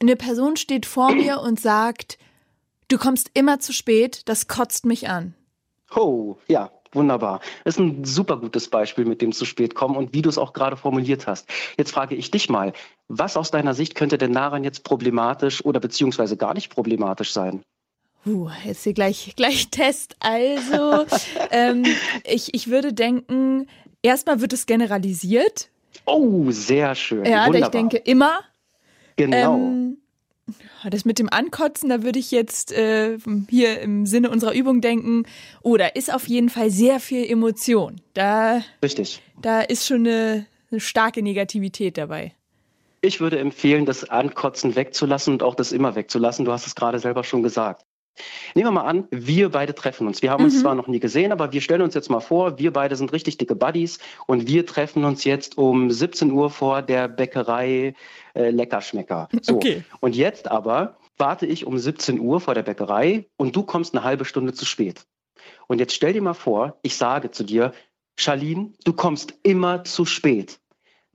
Eine 0.00 0.16
Person 0.16 0.56
steht 0.56 0.86
vor 0.86 1.12
mir 1.12 1.40
und 1.40 1.60
sagt, 1.60 2.18
du 2.88 2.98
kommst 2.98 3.30
immer 3.34 3.60
zu 3.60 3.72
spät, 3.72 4.28
das 4.28 4.48
kotzt 4.48 4.86
mich 4.86 5.08
an. 5.08 5.34
Oh, 5.94 6.36
ja, 6.48 6.70
Wunderbar. 6.94 7.40
Das 7.64 7.74
ist 7.74 7.80
ein 7.80 8.04
super 8.04 8.38
gutes 8.38 8.68
Beispiel 8.68 9.04
mit 9.04 9.20
dem 9.20 9.32
zu 9.32 9.44
spät 9.44 9.74
kommen 9.74 9.96
und 9.96 10.14
wie 10.14 10.22
du 10.22 10.28
es 10.28 10.38
auch 10.38 10.52
gerade 10.52 10.76
formuliert 10.76 11.26
hast. 11.26 11.48
Jetzt 11.76 11.90
frage 11.90 12.14
ich 12.14 12.30
dich 12.30 12.48
mal, 12.48 12.72
was 13.08 13.36
aus 13.36 13.50
deiner 13.50 13.74
Sicht 13.74 13.94
könnte 13.94 14.16
denn 14.16 14.32
daran 14.32 14.64
jetzt 14.64 14.84
problematisch 14.84 15.64
oder 15.64 15.80
beziehungsweise 15.80 16.36
gar 16.36 16.54
nicht 16.54 16.70
problematisch 16.70 17.32
sein? 17.32 17.62
Uh, 18.26 18.48
jetzt 18.64 18.84
hier 18.84 18.94
gleich, 18.94 19.32
gleich 19.36 19.68
Test. 19.68 20.16
Also, 20.20 21.04
ähm, 21.50 21.84
ich, 22.24 22.54
ich 22.54 22.70
würde 22.70 22.92
denken, 22.92 23.66
erstmal 24.02 24.40
wird 24.40 24.52
es 24.52 24.66
generalisiert. 24.66 25.68
Oh, 26.06 26.50
sehr 26.50 26.94
schön. 26.94 27.24
Ja, 27.24 27.46
Wunderbar. 27.46 27.60
ich 27.60 27.68
denke 27.68 27.96
immer. 27.98 28.40
Genau. 29.16 29.56
Ähm, 29.56 29.98
das 30.90 31.04
mit 31.04 31.18
dem 31.18 31.28
Ankotzen, 31.30 31.88
da 31.88 32.02
würde 32.02 32.18
ich 32.18 32.30
jetzt 32.30 32.72
äh, 32.72 33.18
hier 33.48 33.80
im 33.80 34.06
Sinne 34.06 34.30
unserer 34.30 34.52
Übung 34.52 34.80
denken, 34.80 35.24
oh, 35.62 35.76
da 35.76 35.86
ist 35.86 36.12
auf 36.12 36.28
jeden 36.28 36.50
Fall 36.50 36.70
sehr 36.70 37.00
viel 37.00 37.24
Emotion. 37.24 38.00
Da, 38.12 38.62
Richtig. 38.82 39.22
Da 39.40 39.60
ist 39.60 39.86
schon 39.86 40.06
eine, 40.06 40.46
eine 40.70 40.80
starke 40.80 41.22
Negativität 41.22 41.96
dabei. 41.96 42.32
Ich 43.00 43.20
würde 43.20 43.38
empfehlen, 43.38 43.84
das 43.84 44.08
Ankotzen 44.08 44.76
wegzulassen 44.76 45.34
und 45.34 45.42
auch 45.42 45.54
das 45.54 45.72
immer 45.72 45.94
wegzulassen. 45.94 46.44
Du 46.44 46.52
hast 46.52 46.66
es 46.66 46.74
gerade 46.74 46.98
selber 46.98 47.22
schon 47.22 47.42
gesagt. 47.42 47.84
Nehmen 48.54 48.68
wir 48.68 48.72
mal 48.72 48.84
an, 48.84 49.08
wir 49.10 49.50
beide 49.50 49.74
treffen 49.74 50.06
uns. 50.06 50.22
Wir 50.22 50.30
haben 50.30 50.44
uns 50.44 50.54
mhm. 50.54 50.60
zwar 50.60 50.74
noch 50.74 50.86
nie 50.86 51.00
gesehen, 51.00 51.32
aber 51.32 51.52
wir 51.52 51.60
stellen 51.60 51.82
uns 51.82 51.94
jetzt 51.94 52.10
mal 52.10 52.20
vor, 52.20 52.58
wir 52.58 52.72
beide 52.72 52.96
sind 52.96 53.12
richtig 53.12 53.38
dicke 53.38 53.56
Buddies 53.56 53.98
und 54.26 54.46
wir 54.46 54.66
treffen 54.66 55.04
uns 55.04 55.24
jetzt 55.24 55.58
um 55.58 55.90
17 55.90 56.30
Uhr 56.30 56.50
vor 56.50 56.82
der 56.82 57.08
Bäckerei 57.08 57.94
äh, 58.34 58.50
Leckerschmecker. 58.50 59.28
So. 59.42 59.56
Okay. 59.56 59.82
Und 60.00 60.14
jetzt 60.14 60.50
aber 60.50 60.96
warte 61.16 61.46
ich 61.46 61.66
um 61.66 61.78
17 61.78 62.20
Uhr 62.20 62.40
vor 62.40 62.54
der 62.54 62.62
Bäckerei 62.62 63.26
und 63.36 63.56
du 63.56 63.62
kommst 63.62 63.94
eine 63.94 64.04
halbe 64.04 64.24
Stunde 64.24 64.52
zu 64.52 64.64
spät. 64.64 65.06
Und 65.66 65.78
jetzt 65.78 65.94
stell 65.94 66.12
dir 66.12 66.22
mal 66.22 66.34
vor, 66.34 66.78
ich 66.82 66.96
sage 66.96 67.30
zu 67.30 67.44
dir, 67.44 67.72
Charlene, 68.16 68.72
du 68.84 68.92
kommst 68.92 69.34
immer 69.42 69.84
zu 69.84 70.04
spät 70.04 70.60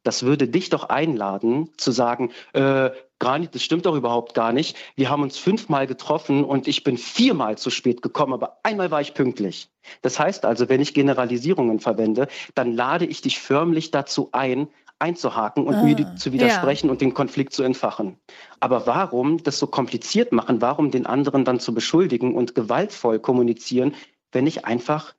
das 0.03 0.23
würde 0.23 0.47
dich 0.47 0.69
doch 0.69 0.89
einladen 0.89 1.69
zu 1.77 1.91
sagen, 1.91 2.31
äh, 2.53 2.89
Granit, 3.19 3.53
das 3.53 3.63
stimmt 3.63 3.85
doch 3.85 3.95
überhaupt 3.95 4.33
gar 4.33 4.53
nicht. 4.53 4.77
Wir 4.95 5.09
haben 5.09 5.23
uns 5.23 5.37
fünfmal 5.37 5.87
getroffen 5.87 6.43
und 6.45 6.67
ich 6.67 6.83
bin 6.83 6.97
viermal 6.97 7.57
zu 7.57 7.69
spät 7.69 8.01
gekommen, 8.01 8.33
aber 8.33 8.59
einmal 8.63 8.91
war 8.91 9.01
ich 9.01 9.13
pünktlich. 9.13 9.69
Das 10.01 10.19
heißt 10.19 10.45
also, 10.45 10.69
wenn 10.69 10.81
ich 10.81 10.93
Generalisierungen 10.93 11.79
verwende, 11.79 12.27
dann 12.55 12.73
lade 12.73 13.05
ich 13.05 13.21
dich 13.21 13.39
förmlich 13.39 13.91
dazu 13.91 14.29
ein, 14.31 14.69
einzuhaken 14.99 15.65
und 15.65 15.75
ah, 15.75 15.83
mir 15.83 16.15
zu 16.15 16.31
widersprechen 16.33 16.87
ja. 16.87 16.91
und 16.91 17.01
den 17.01 17.13
Konflikt 17.13 17.53
zu 17.53 17.63
entfachen. 17.63 18.17
Aber 18.59 18.85
warum 18.85 19.41
das 19.41 19.59
so 19.59 19.67
kompliziert 19.67 20.31
machen? 20.31 20.61
Warum 20.61 20.91
den 20.91 21.05
anderen 21.05 21.45
dann 21.45 21.59
zu 21.59 21.73
beschuldigen 21.73 22.35
und 22.35 22.53
gewaltvoll 22.53 23.19
kommunizieren, 23.19 23.95
wenn 24.31 24.45
ich 24.45 24.65
einfach 24.65 25.15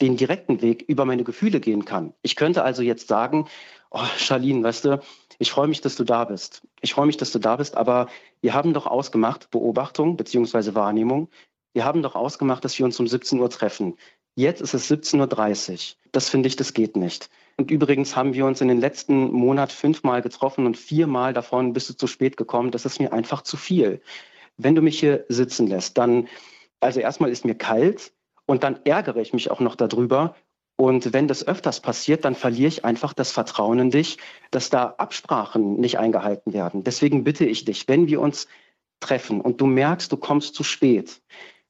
den 0.00 0.16
direkten 0.16 0.60
Weg 0.62 0.82
über 0.86 1.04
meine 1.04 1.24
Gefühle 1.24 1.60
gehen 1.60 1.84
kann? 1.84 2.12
Ich 2.22 2.36
könnte 2.36 2.62
also 2.62 2.82
jetzt 2.82 3.08
sagen, 3.08 3.48
oh, 3.90 4.04
Charlene, 4.18 4.62
weißt 4.62 4.84
du, 4.84 5.00
ich 5.38 5.50
freue 5.50 5.68
mich, 5.68 5.80
dass 5.80 5.96
du 5.96 6.04
da 6.04 6.24
bist. 6.24 6.62
Ich 6.80 6.94
freue 6.94 7.06
mich, 7.06 7.16
dass 7.16 7.32
du 7.32 7.38
da 7.38 7.56
bist, 7.56 7.76
aber 7.76 8.08
wir 8.40 8.54
haben 8.54 8.74
doch 8.74 8.86
ausgemacht, 8.86 9.50
Beobachtung 9.50 10.16
beziehungsweise 10.16 10.74
Wahrnehmung, 10.74 11.28
wir 11.72 11.84
haben 11.84 12.02
doch 12.02 12.14
ausgemacht, 12.14 12.64
dass 12.64 12.78
wir 12.78 12.84
uns 12.84 13.00
um 13.00 13.06
17 13.06 13.40
Uhr 13.40 13.48
treffen. 13.48 13.96
Jetzt 14.34 14.60
ist 14.60 14.74
es 14.74 14.90
17.30 14.90 15.72
Uhr. 15.72 15.96
Das 16.12 16.28
finde 16.28 16.48
ich, 16.48 16.56
das 16.56 16.74
geht 16.74 16.96
nicht. 16.96 17.30
Und 17.56 17.70
übrigens 17.70 18.16
haben 18.16 18.34
wir 18.34 18.46
uns 18.46 18.60
in 18.60 18.68
den 18.68 18.80
letzten 18.80 19.30
Monat 19.30 19.72
fünfmal 19.72 20.22
getroffen 20.22 20.66
und 20.66 20.76
viermal 20.76 21.32
davon 21.32 21.72
bist 21.72 21.88
du 21.90 21.94
zu 21.94 22.06
spät 22.06 22.36
gekommen. 22.36 22.70
Das 22.70 22.84
ist 22.84 22.98
mir 22.98 23.12
einfach 23.12 23.42
zu 23.42 23.56
viel. 23.56 24.00
Wenn 24.56 24.74
du 24.74 24.82
mich 24.82 24.98
hier 24.98 25.24
sitzen 25.28 25.66
lässt, 25.66 25.98
dann, 25.98 26.28
also 26.80 27.00
erstmal 27.00 27.30
ist 27.30 27.44
mir 27.44 27.54
kalt 27.54 28.12
und 28.46 28.62
dann 28.62 28.80
ärgere 28.84 29.20
ich 29.20 29.32
mich 29.32 29.50
auch 29.50 29.60
noch 29.60 29.76
darüber 29.76 30.34
und 30.82 31.12
wenn 31.12 31.28
das 31.28 31.46
öfters 31.46 31.78
passiert, 31.78 32.24
dann 32.24 32.34
verliere 32.34 32.66
ich 32.66 32.84
einfach 32.84 33.12
das 33.12 33.30
Vertrauen 33.30 33.78
in 33.78 33.90
dich, 33.90 34.18
dass 34.50 34.68
da 34.68 34.96
Absprachen 34.98 35.76
nicht 35.76 36.00
eingehalten 36.00 36.52
werden. 36.52 36.82
Deswegen 36.82 37.22
bitte 37.22 37.44
ich 37.44 37.64
dich, 37.64 37.86
wenn 37.86 38.08
wir 38.08 38.20
uns 38.20 38.48
treffen 38.98 39.40
und 39.40 39.60
du 39.60 39.66
merkst, 39.66 40.10
du 40.10 40.16
kommst 40.16 40.56
zu 40.56 40.64
spät, 40.64 41.22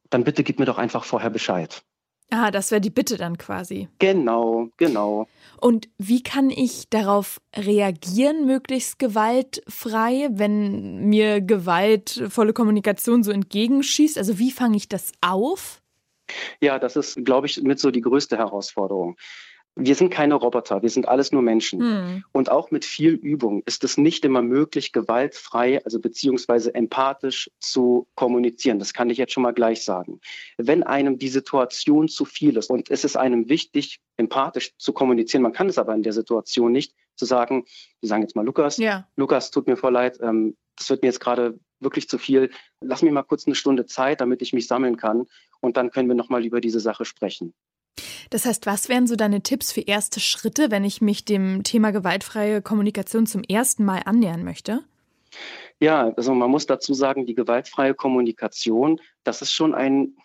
dann 0.08 0.24
bitte 0.24 0.42
gib 0.42 0.58
mir 0.58 0.64
doch 0.64 0.78
einfach 0.78 1.04
vorher 1.04 1.28
Bescheid. 1.28 1.82
Ah, 2.30 2.50
das 2.50 2.70
wäre 2.70 2.80
die 2.80 2.88
Bitte 2.88 3.18
dann 3.18 3.36
quasi. 3.36 3.86
Genau, 3.98 4.70
genau. 4.78 5.26
Und 5.60 5.90
wie 5.98 6.22
kann 6.22 6.48
ich 6.48 6.88
darauf 6.88 7.38
reagieren, 7.54 8.46
möglichst 8.46 8.98
gewaltfrei, 8.98 10.30
wenn 10.32 11.10
mir 11.10 11.42
gewaltvolle 11.42 12.54
Kommunikation 12.54 13.22
so 13.22 13.30
entgegenschießt? 13.30 14.16
Also 14.16 14.38
wie 14.38 14.52
fange 14.52 14.78
ich 14.78 14.88
das 14.88 15.12
auf? 15.20 15.81
Ja, 16.60 16.78
das 16.78 16.96
ist, 16.96 17.24
glaube 17.24 17.46
ich, 17.46 17.62
mit 17.62 17.78
so 17.78 17.90
die 17.90 18.00
größte 18.00 18.36
Herausforderung. 18.38 19.16
wir 19.74 19.94
sind 19.94 20.10
keine 20.10 20.34
Roboter, 20.34 20.82
wir 20.82 20.90
sind 20.90 21.08
alles 21.08 21.32
nur 21.32 21.40
Menschen. 21.40 21.80
Hm. 21.80 22.24
Und 22.32 22.50
auch 22.50 22.70
mit 22.70 22.84
viel 22.84 23.14
Übung 23.14 23.62
ist 23.64 23.84
es 23.84 23.96
nicht 23.96 24.24
immer 24.24 24.42
möglich, 24.42 24.92
gewaltfrei, 24.92 25.82
also 25.84 25.98
beziehungsweise 25.98 26.74
empathisch 26.74 27.50
zu 27.58 28.06
kommunizieren. 28.14 28.78
Das 28.78 28.92
kann 28.92 29.08
ich 29.08 29.16
jetzt 29.16 29.32
schon 29.32 29.42
mal 29.42 29.54
gleich 29.54 29.82
sagen. 29.82 30.20
Wenn 30.58 30.82
einem 30.82 31.18
die 31.18 31.28
Situation 31.28 32.08
zu 32.08 32.26
viel 32.26 32.58
ist 32.58 32.68
und 32.68 32.90
es 32.90 33.04
ist 33.04 33.16
einem 33.16 33.48
wichtig, 33.48 34.00
empathisch 34.18 34.72
zu 34.76 34.92
kommunizieren, 34.92 35.42
man 35.42 35.54
kann 35.54 35.70
es 35.70 35.78
aber 35.78 35.94
in 35.94 36.02
der 36.02 36.12
Situation 36.12 36.70
nicht, 36.72 36.94
zu 37.16 37.24
sagen, 37.24 37.64
wir 38.00 38.08
sagen 38.08 38.22
jetzt 38.22 38.36
mal 38.36 38.44
Lukas, 38.44 38.76
ja. 38.78 39.06
Lukas, 39.16 39.50
tut 39.50 39.66
mir 39.66 39.76
voll 39.76 39.92
leid, 39.92 40.18
ähm, 40.22 40.56
das 40.76 40.90
wird 40.90 41.02
mir 41.02 41.08
jetzt 41.08 41.20
gerade 41.20 41.58
wirklich 41.82 42.08
zu 42.08 42.18
viel. 42.18 42.50
Lass 42.80 43.02
mir 43.02 43.12
mal 43.12 43.22
kurz 43.22 43.46
eine 43.46 43.54
Stunde 43.54 43.86
Zeit, 43.86 44.20
damit 44.20 44.42
ich 44.42 44.52
mich 44.52 44.66
sammeln 44.66 44.96
kann 44.96 45.26
und 45.60 45.76
dann 45.76 45.90
können 45.90 46.08
wir 46.08 46.14
nochmal 46.14 46.44
über 46.44 46.60
diese 46.60 46.80
Sache 46.80 47.04
sprechen. 47.04 47.54
Das 48.30 48.46
heißt, 48.46 48.66
was 48.66 48.88
wären 48.88 49.06
so 49.06 49.16
deine 49.16 49.42
Tipps 49.42 49.72
für 49.72 49.82
erste 49.82 50.20
Schritte, 50.20 50.70
wenn 50.70 50.84
ich 50.84 51.02
mich 51.02 51.24
dem 51.24 51.62
Thema 51.64 51.90
gewaltfreie 51.90 52.62
Kommunikation 52.62 53.26
zum 53.26 53.42
ersten 53.44 53.84
Mal 53.84 54.02
annähern 54.06 54.44
möchte? 54.44 54.80
Ja, 55.80 56.12
also 56.16 56.34
man 56.34 56.50
muss 56.50 56.66
dazu 56.66 56.94
sagen, 56.94 57.26
die 57.26 57.34
gewaltfreie 57.34 57.94
Kommunikation, 57.94 59.00
das 59.24 59.42
ist 59.42 59.52
schon 59.52 59.74
ein 59.74 60.16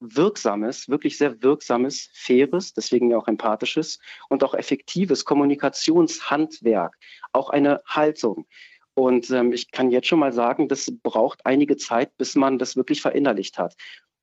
wirksames, 0.00 0.88
wirklich 0.88 1.16
sehr 1.16 1.42
wirksames, 1.42 2.10
faires, 2.12 2.74
deswegen 2.74 3.10
ja 3.10 3.18
auch 3.18 3.28
empathisches 3.28 4.00
und 4.28 4.42
auch 4.42 4.54
effektives 4.54 5.24
Kommunikationshandwerk, 5.24 6.98
auch 7.32 7.50
eine 7.50 7.82
Haltung. 7.86 8.46
Und 8.94 9.30
ähm, 9.30 9.52
ich 9.52 9.70
kann 9.70 9.90
jetzt 9.90 10.06
schon 10.06 10.18
mal 10.18 10.32
sagen, 10.32 10.68
das 10.68 10.92
braucht 11.02 11.46
einige 11.46 11.76
Zeit, 11.76 12.16
bis 12.18 12.34
man 12.34 12.58
das 12.58 12.76
wirklich 12.76 13.00
verinnerlicht 13.00 13.58
hat. 13.58 13.74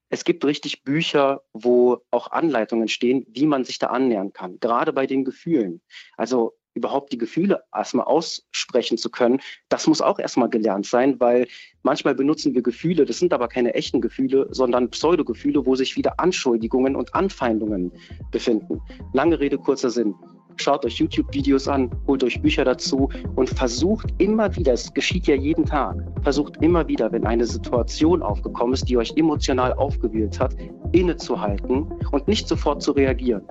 Es 0.09 0.23
gibt 0.23 0.43
richtig 0.43 0.83
Bücher, 0.83 1.41
wo 1.53 1.99
auch 2.11 2.31
Anleitungen 2.31 2.87
stehen, 2.87 3.25
wie 3.29 3.45
man 3.45 3.63
sich 3.63 3.77
da 3.77 3.87
annähern 3.87 4.33
kann, 4.33 4.59
gerade 4.59 4.91
bei 4.91 5.05
den 5.05 5.23
Gefühlen. 5.23 5.81
Also 6.17 6.55
überhaupt 6.73 7.11
die 7.11 7.17
Gefühle 7.17 7.63
erstmal 7.75 8.05
aussprechen 8.05 8.97
zu 8.97 9.09
können, 9.09 9.39
das 9.69 9.87
muss 9.87 10.01
auch 10.01 10.19
erstmal 10.19 10.49
gelernt 10.49 10.85
sein, 10.85 11.19
weil 11.19 11.47
manchmal 11.83 12.15
benutzen 12.15 12.53
wir 12.53 12.61
Gefühle, 12.61 13.05
das 13.05 13.19
sind 13.19 13.33
aber 13.33 13.47
keine 13.47 13.73
echten 13.73 14.01
Gefühle, 14.01 14.47
sondern 14.51 14.89
Pseudogefühle, 14.89 15.65
wo 15.65 15.75
sich 15.75 15.95
wieder 15.95 16.19
Anschuldigungen 16.19 16.95
und 16.95 17.13
Anfeindungen 17.15 17.91
befinden. 18.31 18.81
Lange 19.13 19.39
Rede, 19.39 19.57
kurzer 19.57 19.89
Sinn 19.89 20.15
schaut 20.61 20.85
euch 20.85 20.95
YouTube-Videos 20.95 21.67
an, 21.67 21.89
holt 22.07 22.23
euch 22.23 22.41
Bücher 22.41 22.65
dazu 22.65 23.09
und 23.35 23.49
versucht 23.49 24.07
immer 24.17 24.55
wieder, 24.55 24.73
es 24.73 24.93
geschieht 24.93 25.27
ja 25.27 25.35
jeden 25.35 25.65
Tag, 25.65 25.95
versucht 26.23 26.57
immer 26.61 26.87
wieder, 26.87 27.11
wenn 27.11 27.25
eine 27.25 27.45
Situation 27.45 28.21
aufgekommen 28.21 28.73
ist, 28.73 28.89
die 28.89 28.97
euch 28.97 29.13
emotional 29.15 29.73
aufgewühlt 29.73 30.39
hat, 30.39 30.55
innezuhalten 30.91 31.87
und 32.11 32.27
nicht 32.27 32.47
sofort 32.47 32.81
zu 32.81 32.91
reagieren 32.91 33.43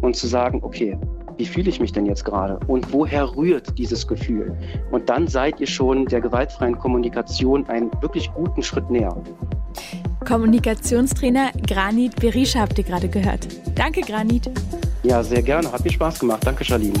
und 0.00 0.16
zu 0.16 0.26
sagen, 0.26 0.60
okay, 0.62 0.98
wie 1.38 1.46
fühle 1.46 1.70
ich 1.70 1.80
mich 1.80 1.92
denn 1.92 2.06
jetzt 2.06 2.24
gerade 2.24 2.58
und 2.66 2.92
woher 2.92 3.36
rührt 3.36 3.76
dieses 3.78 4.06
Gefühl? 4.06 4.56
Und 4.90 5.08
dann 5.08 5.26
seid 5.26 5.60
ihr 5.60 5.66
schon 5.66 6.06
der 6.06 6.20
gewaltfreien 6.20 6.78
Kommunikation 6.78 7.66
einen 7.66 7.90
wirklich 8.00 8.30
guten 8.34 8.62
Schritt 8.62 8.88
näher. 8.90 9.16
Kommunikationstrainer 10.26 11.50
Granit 11.66 12.16
Berisha 12.16 12.60
habt 12.60 12.78
ihr 12.78 12.84
gerade 12.84 13.08
gehört. 13.08 13.48
Danke, 13.74 14.02
Granit. 14.02 14.50
Ja, 15.02 15.22
sehr 15.22 15.42
gerne. 15.42 15.70
Hat 15.72 15.84
mir 15.84 15.90
Spaß 15.90 16.18
gemacht. 16.20 16.42
Danke, 16.44 16.64
Charlene. 16.64 16.98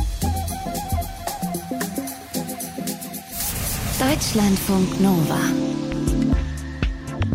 Deutschlandfunk 4.00 5.00
Nova. 5.00 5.38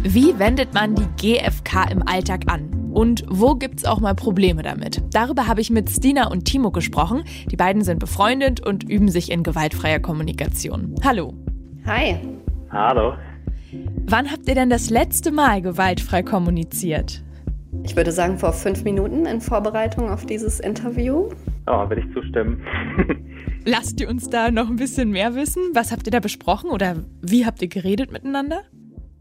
Wie 0.04 0.38
wendet 0.38 0.74
man 0.74 0.96
die 0.96 1.08
GfK 1.18 1.90
im 1.92 2.08
Alltag 2.08 2.44
an? 2.48 2.92
Und 2.94 3.26
wo 3.30 3.56
gibt 3.56 3.80
es 3.80 3.86
auch 3.86 4.00
mal 4.00 4.16
Probleme 4.16 4.64
damit? 4.64 5.04
Darüber 5.12 5.48
habe 5.48 5.62
ich 5.62 5.70
mit 5.70 5.90
Stina 5.90 6.28
und 6.28 6.46
Timo 6.46 6.72
gesprochen. 6.72 7.24
Die 7.52 7.56
beiden 7.56 7.84
sind 7.84 8.00
befreundet 8.00 8.66
und 8.66 8.90
üben 8.90 9.10
sich 9.10 9.32
in 9.32 9.44
gewaltfreier 9.44 10.00
Kommunikation. 10.00 10.96
Hallo. 11.04 11.34
Hi. 11.86 12.18
Hallo. 12.72 13.14
Wann 14.08 14.32
habt 14.32 14.48
ihr 14.48 14.56
denn 14.56 14.70
das 14.70 14.90
letzte 14.90 15.32
Mal 15.32 15.62
gewaltfrei 15.62 16.24
kommuniziert? 16.24 17.24
Ich 17.88 17.96
würde 17.96 18.12
sagen, 18.12 18.38
vor 18.38 18.52
fünf 18.52 18.84
Minuten 18.84 19.26
in 19.26 19.40
Vorbereitung 19.40 20.10
auf 20.10 20.26
dieses 20.26 20.60
Interview. 20.60 21.30
Ja, 21.68 21.90
würde 21.90 22.02
ich 22.06 22.14
zustimmen. 22.14 22.62
Lasst 23.66 24.02
ihr 24.02 24.10
uns 24.10 24.30
da 24.30 24.52
noch 24.52 24.70
ein 24.70 24.76
bisschen 24.76 25.10
mehr 25.10 25.36
wissen? 25.36 25.64
Was 25.74 25.94
habt 25.94 26.06
ihr 26.06 26.12
da 26.12 26.20
besprochen 26.20 26.70
oder 26.70 27.06
wie 27.22 27.46
habt 27.46 27.62
ihr 27.62 27.70
geredet 27.70 28.12
miteinander? 28.12 28.64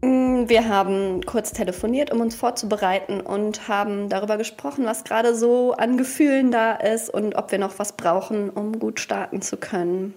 Mm, 0.01 0.49
wir 0.49 0.67
haben 0.67 1.21
kurz 1.25 1.53
telefoniert, 1.53 2.11
um 2.11 2.19
uns 2.19 2.35
vorzubereiten 2.35 3.21
und 3.21 3.69
haben 3.69 4.09
darüber 4.09 4.35
gesprochen, 4.37 4.83
was 4.83 5.05
gerade 5.05 5.33
so 5.33 5.71
an 5.71 5.97
Gefühlen 5.97 6.51
da 6.51 6.73
ist 6.73 7.09
und 7.09 7.35
ob 7.35 7.53
wir 7.53 7.59
noch 7.59 7.79
was 7.79 7.95
brauchen, 7.95 8.49
um 8.49 8.79
gut 8.79 8.99
starten 8.99 9.41
zu 9.41 9.55
können. 9.55 10.13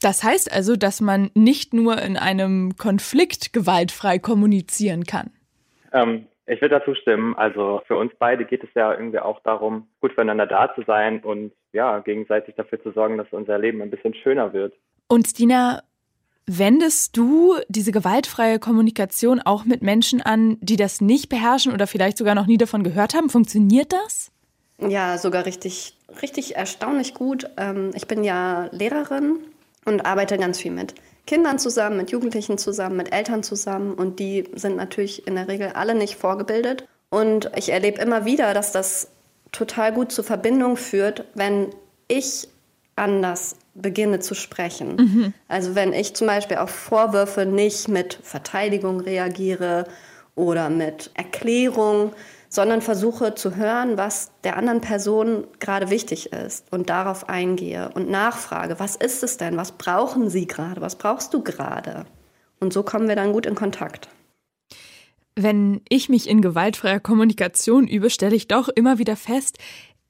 Das 0.00 0.24
heißt 0.24 0.52
also, 0.52 0.74
dass 0.74 1.00
man 1.00 1.30
nicht 1.34 1.74
nur 1.74 2.02
in 2.02 2.16
einem 2.16 2.76
Konflikt 2.76 3.52
gewaltfrei 3.52 4.18
kommunizieren 4.18 5.04
kann. 5.04 5.30
Ähm, 5.92 6.26
ich 6.46 6.60
würde 6.60 6.78
dazu 6.78 6.94
stimmen. 6.94 7.34
Also 7.36 7.82
für 7.86 7.96
uns 7.96 8.12
beide 8.18 8.44
geht 8.44 8.62
es 8.62 8.70
ja 8.74 8.92
irgendwie 8.92 9.18
auch 9.18 9.40
darum, 9.42 9.88
gut 10.00 10.12
füreinander 10.12 10.46
da 10.46 10.74
zu 10.74 10.82
sein 10.86 11.20
und 11.20 11.52
ja, 11.72 11.98
gegenseitig 11.98 12.54
dafür 12.54 12.82
zu 12.82 12.92
sorgen, 12.92 13.18
dass 13.18 13.26
unser 13.32 13.58
Leben 13.58 13.82
ein 13.82 13.90
bisschen 13.90 14.14
schöner 14.14 14.52
wird. 14.52 14.74
Und 15.08 15.26
Stina, 15.26 15.82
wendest 16.46 17.16
du 17.16 17.56
diese 17.68 17.92
gewaltfreie 17.92 18.58
Kommunikation 18.58 19.40
auch 19.40 19.64
mit 19.64 19.82
Menschen 19.82 20.22
an, 20.22 20.58
die 20.60 20.76
das 20.76 21.00
nicht 21.00 21.28
beherrschen 21.28 21.72
oder 21.72 21.86
vielleicht 21.86 22.18
sogar 22.18 22.34
noch 22.34 22.46
nie 22.46 22.58
davon 22.58 22.84
gehört 22.84 23.14
haben? 23.14 23.28
Funktioniert 23.28 23.92
das? 23.92 24.30
Ja, 24.78 25.18
sogar 25.18 25.46
richtig, 25.46 25.96
richtig 26.22 26.56
erstaunlich 26.56 27.14
gut. 27.14 27.48
Ähm, 27.56 27.90
ich 27.94 28.06
bin 28.06 28.22
ja 28.22 28.68
Lehrerin 28.72 29.38
und 29.84 30.04
arbeite 30.04 30.38
ganz 30.38 30.60
viel 30.60 30.72
mit 30.72 30.94
Kindern 31.26 31.58
zusammen, 31.58 31.96
mit 31.96 32.10
Jugendlichen 32.10 32.56
zusammen, 32.56 32.96
mit 32.96 33.12
Eltern 33.12 33.42
zusammen 33.42 33.94
und 33.94 34.20
die 34.20 34.44
sind 34.54 34.76
natürlich 34.76 35.26
in 35.26 35.34
der 35.34 35.48
Regel 35.48 35.70
alle 35.74 35.94
nicht 35.94 36.16
vorgebildet. 36.16 36.86
Und 37.10 37.50
ich 37.56 37.70
erlebe 37.70 38.00
immer 38.00 38.24
wieder, 38.24 38.54
dass 38.54 38.72
das 38.72 39.08
total 39.52 39.92
gut 39.92 40.12
zur 40.12 40.24
Verbindung 40.24 40.76
führt, 40.76 41.24
wenn 41.34 41.68
ich 42.08 42.48
anders 42.94 43.56
beginne 43.74 44.20
zu 44.20 44.34
sprechen. 44.34 44.96
Mhm. 44.96 45.34
Also 45.48 45.74
wenn 45.74 45.92
ich 45.92 46.14
zum 46.14 46.26
Beispiel 46.26 46.56
auf 46.56 46.70
Vorwürfe 46.70 47.44
nicht 47.44 47.88
mit 47.88 48.18
Verteidigung 48.22 49.00
reagiere 49.00 49.86
oder 50.34 50.70
mit 50.70 51.10
Erklärung, 51.14 52.12
sondern 52.48 52.82
versuche 52.82 53.34
zu 53.34 53.56
hören, 53.56 53.96
was 53.96 54.30
der 54.44 54.56
anderen 54.56 54.80
Person 54.80 55.46
gerade 55.58 55.90
wichtig 55.90 56.32
ist 56.32 56.66
und 56.72 56.88
darauf 56.90 57.28
eingehe 57.28 57.90
und 57.94 58.08
nachfrage, 58.08 58.78
was 58.78 58.96
ist 58.96 59.22
es 59.22 59.36
denn, 59.36 59.56
was 59.56 59.72
brauchen 59.72 60.30
Sie 60.30 60.46
gerade, 60.46 60.80
was 60.80 60.96
brauchst 60.96 61.34
du 61.34 61.42
gerade? 61.42 62.06
Und 62.60 62.72
so 62.72 62.82
kommen 62.82 63.08
wir 63.08 63.16
dann 63.16 63.32
gut 63.32 63.46
in 63.46 63.54
Kontakt. 63.54 64.08
Wenn 65.34 65.82
ich 65.88 66.08
mich 66.08 66.28
in 66.28 66.40
gewaltfreier 66.40 67.00
Kommunikation 67.00 67.86
übe, 67.86 68.08
stelle 68.08 68.34
ich 68.34 68.48
doch 68.48 68.68
immer 68.68 68.98
wieder 68.98 69.16
fest, 69.16 69.58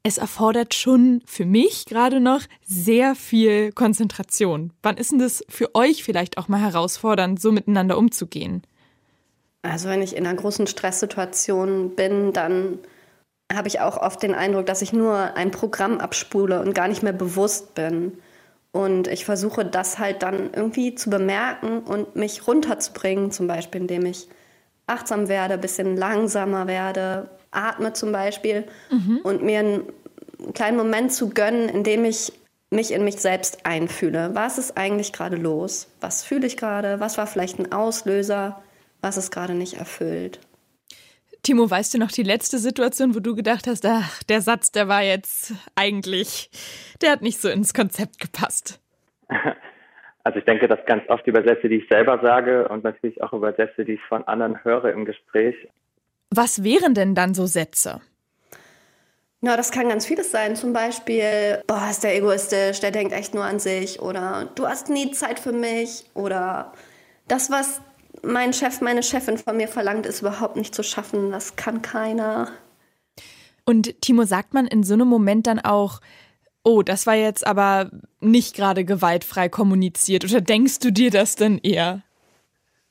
es 0.04 0.18
erfordert 0.18 0.72
schon 0.72 1.20
für 1.26 1.44
mich 1.44 1.84
gerade 1.84 2.20
noch 2.20 2.42
sehr 2.64 3.16
viel 3.16 3.72
Konzentration. 3.72 4.72
Wann 4.80 4.98
ist 4.98 5.10
denn 5.10 5.18
das 5.18 5.44
für 5.48 5.74
euch 5.74 6.04
vielleicht 6.04 6.38
auch 6.38 6.46
mal 6.46 6.60
herausfordernd, 6.60 7.40
so 7.40 7.50
miteinander 7.50 7.98
umzugehen? 7.98 8.62
Also 9.66 9.88
wenn 9.88 10.02
ich 10.02 10.16
in 10.16 10.26
einer 10.26 10.36
großen 10.36 10.66
Stresssituation 10.66 11.94
bin, 11.94 12.32
dann 12.32 12.78
habe 13.52 13.68
ich 13.68 13.80
auch 13.80 13.96
oft 13.96 14.22
den 14.22 14.34
Eindruck, 14.34 14.66
dass 14.66 14.82
ich 14.82 14.92
nur 14.92 15.36
ein 15.36 15.50
Programm 15.50 15.98
abspule 15.98 16.60
und 16.60 16.74
gar 16.74 16.88
nicht 16.88 17.02
mehr 17.02 17.12
bewusst 17.12 17.74
bin. 17.74 18.18
Und 18.72 19.08
ich 19.08 19.24
versuche 19.24 19.64
das 19.64 19.98
halt 19.98 20.22
dann 20.22 20.50
irgendwie 20.52 20.94
zu 20.94 21.08
bemerken 21.08 21.80
und 21.80 22.16
mich 22.16 22.46
runterzubringen, 22.46 23.30
zum 23.30 23.46
Beispiel 23.46 23.80
indem 23.80 24.04
ich 24.04 24.28
achtsam 24.86 25.28
werde, 25.28 25.54
ein 25.54 25.60
bisschen 25.60 25.96
langsamer 25.96 26.66
werde, 26.66 27.30
atme 27.50 27.92
zum 27.92 28.12
Beispiel 28.12 28.64
mhm. 28.90 29.20
und 29.22 29.42
mir 29.42 29.60
einen 29.60 29.92
kleinen 30.52 30.76
Moment 30.76 31.12
zu 31.12 31.30
gönnen, 31.30 31.68
in 31.68 31.84
dem 31.84 32.04
ich 32.04 32.32
mich 32.70 32.92
in 32.92 33.04
mich 33.04 33.16
selbst 33.16 33.64
einfühle. 33.64 34.30
Was 34.34 34.58
ist 34.58 34.76
eigentlich 34.76 35.12
gerade 35.12 35.36
los? 35.36 35.88
Was 36.00 36.24
fühle 36.24 36.46
ich 36.46 36.56
gerade? 36.56 37.00
Was 37.00 37.16
war 37.16 37.26
vielleicht 37.26 37.58
ein 37.58 37.72
Auslöser? 37.72 38.62
Was 39.06 39.16
es 39.16 39.30
gerade 39.30 39.54
nicht 39.54 39.74
erfüllt. 39.74 40.40
Timo, 41.42 41.70
weißt 41.70 41.94
du 41.94 41.98
noch 41.98 42.10
die 42.10 42.24
letzte 42.24 42.58
Situation, 42.58 43.14
wo 43.14 43.20
du 43.20 43.36
gedacht 43.36 43.68
hast, 43.68 43.86
ach, 43.86 44.24
der 44.24 44.40
Satz, 44.40 44.72
der 44.72 44.88
war 44.88 45.02
jetzt 45.02 45.54
eigentlich, 45.76 46.50
der 47.00 47.12
hat 47.12 47.22
nicht 47.22 47.40
so 47.40 47.48
ins 47.48 47.72
Konzept 47.72 48.18
gepasst? 48.18 48.80
Also 50.24 50.40
ich 50.40 50.44
denke, 50.44 50.66
dass 50.66 50.84
ganz 50.86 51.08
oft 51.08 51.24
über 51.28 51.44
Sätze, 51.44 51.68
die 51.68 51.76
ich 51.76 51.88
selber 51.88 52.18
sage 52.20 52.66
und 52.66 52.82
natürlich 52.82 53.22
auch 53.22 53.32
über 53.32 53.52
Sätze, 53.52 53.84
die 53.84 53.92
ich 53.92 54.02
von 54.08 54.24
anderen 54.24 54.64
höre 54.64 54.86
im 54.86 55.04
Gespräch. 55.04 55.54
Was 56.30 56.64
wären 56.64 56.94
denn 56.94 57.14
dann 57.14 57.32
so 57.32 57.46
Sätze? 57.46 58.00
Na, 59.40 59.56
das 59.56 59.70
kann 59.70 59.88
ganz 59.88 60.04
vieles 60.04 60.32
sein. 60.32 60.56
Zum 60.56 60.72
Beispiel, 60.72 61.62
boah, 61.68 61.86
ist 61.88 62.02
der 62.02 62.16
egoistisch, 62.16 62.80
der 62.80 62.90
denkt 62.90 63.12
echt 63.12 63.34
nur 63.34 63.44
an 63.44 63.60
sich. 63.60 64.02
Oder 64.02 64.50
du 64.56 64.66
hast 64.66 64.90
nie 64.90 65.12
Zeit 65.12 65.38
für 65.38 65.52
mich. 65.52 66.06
Oder 66.14 66.72
das, 67.28 67.48
was 67.48 67.80
mein 68.26 68.52
Chef, 68.52 68.80
meine 68.80 69.02
Chefin 69.02 69.38
von 69.38 69.56
mir 69.56 69.68
verlangt, 69.68 70.06
ist 70.06 70.20
überhaupt 70.20 70.56
nicht 70.56 70.74
zu 70.74 70.82
schaffen. 70.82 71.30
Das 71.30 71.56
kann 71.56 71.82
keiner. 71.82 72.50
Und 73.64 74.00
Timo, 74.00 74.24
sagt 74.24 74.54
man 74.54 74.66
in 74.66 74.82
so 74.82 74.94
einem 74.94 75.08
Moment 75.08 75.46
dann 75.46 75.58
auch, 75.58 76.00
oh, 76.62 76.82
das 76.82 77.06
war 77.06 77.14
jetzt 77.14 77.46
aber 77.46 77.90
nicht 78.20 78.54
gerade 78.54 78.84
gewaltfrei 78.84 79.48
kommuniziert 79.48 80.24
oder 80.24 80.40
denkst 80.40 80.80
du 80.80 80.90
dir 80.92 81.10
das 81.10 81.36
denn 81.36 81.58
eher? 81.58 82.02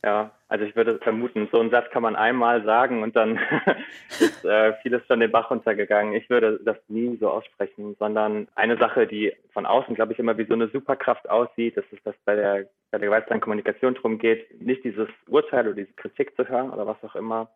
Ja, 0.03 0.31
also 0.55 0.63
ich 0.63 0.75
würde 0.77 0.99
vermuten, 0.99 1.49
so 1.51 1.59
einen 1.59 1.69
Satz 1.69 1.89
kann 1.89 2.01
man 2.01 2.15
einmal 2.15 2.63
sagen 2.63 3.03
und 3.03 3.13
dann 3.17 3.37
ist 4.21 4.45
äh, 4.45 4.71
vieles 4.81 5.05
schon 5.05 5.19
den 5.19 5.29
Bach 5.29 5.51
runtergegangen. 5.51 6.13
Ich 6.13 6.29
würde 6.29 6.61
das 6.63 6.77
nie 6.87 7.17
so 7.17 7.29
aussprechen, 7.29 7.97
sondern 7.99 8.47
eine 8.55 8.77
Sache, 8.77 9.05
die 9.05 9.33
von 9.51 9.65
außen, 9.65 9.95
glaube 9.95 10.13
ich, 10.13 10.19
immer 10.19 10.37
wie 10.37 10.45
so 10.45 10.53
eine 10.53 10.69
Superkraft 10.69 11.29
aussieht, 11.29 11.75
das 11.75 11.83
ist, 11.91 12.07
dass 12.07 12.15
bei 12.23 12.37
der, 12.37 12.67
bei 12.89 12.99
der 12.99 13.09
gewaltsamen 13.09 13.41
Kommunikation 13.41 13.95
darum 13.95 14.17
geht, 14.17 14.61
nicht 14.61 14.85
dieses 14.85 15.09
Urteil 15.27 15.67
oder 15.67 15.75
diese 15.75 15.91
Kritik 15.91 16.33
zu 16.37 16.47
hören 16.47 16.69
oder 16.69 16.87
was 16.87 17.03
auch 17.03 17.15
immer, 17.15 17.49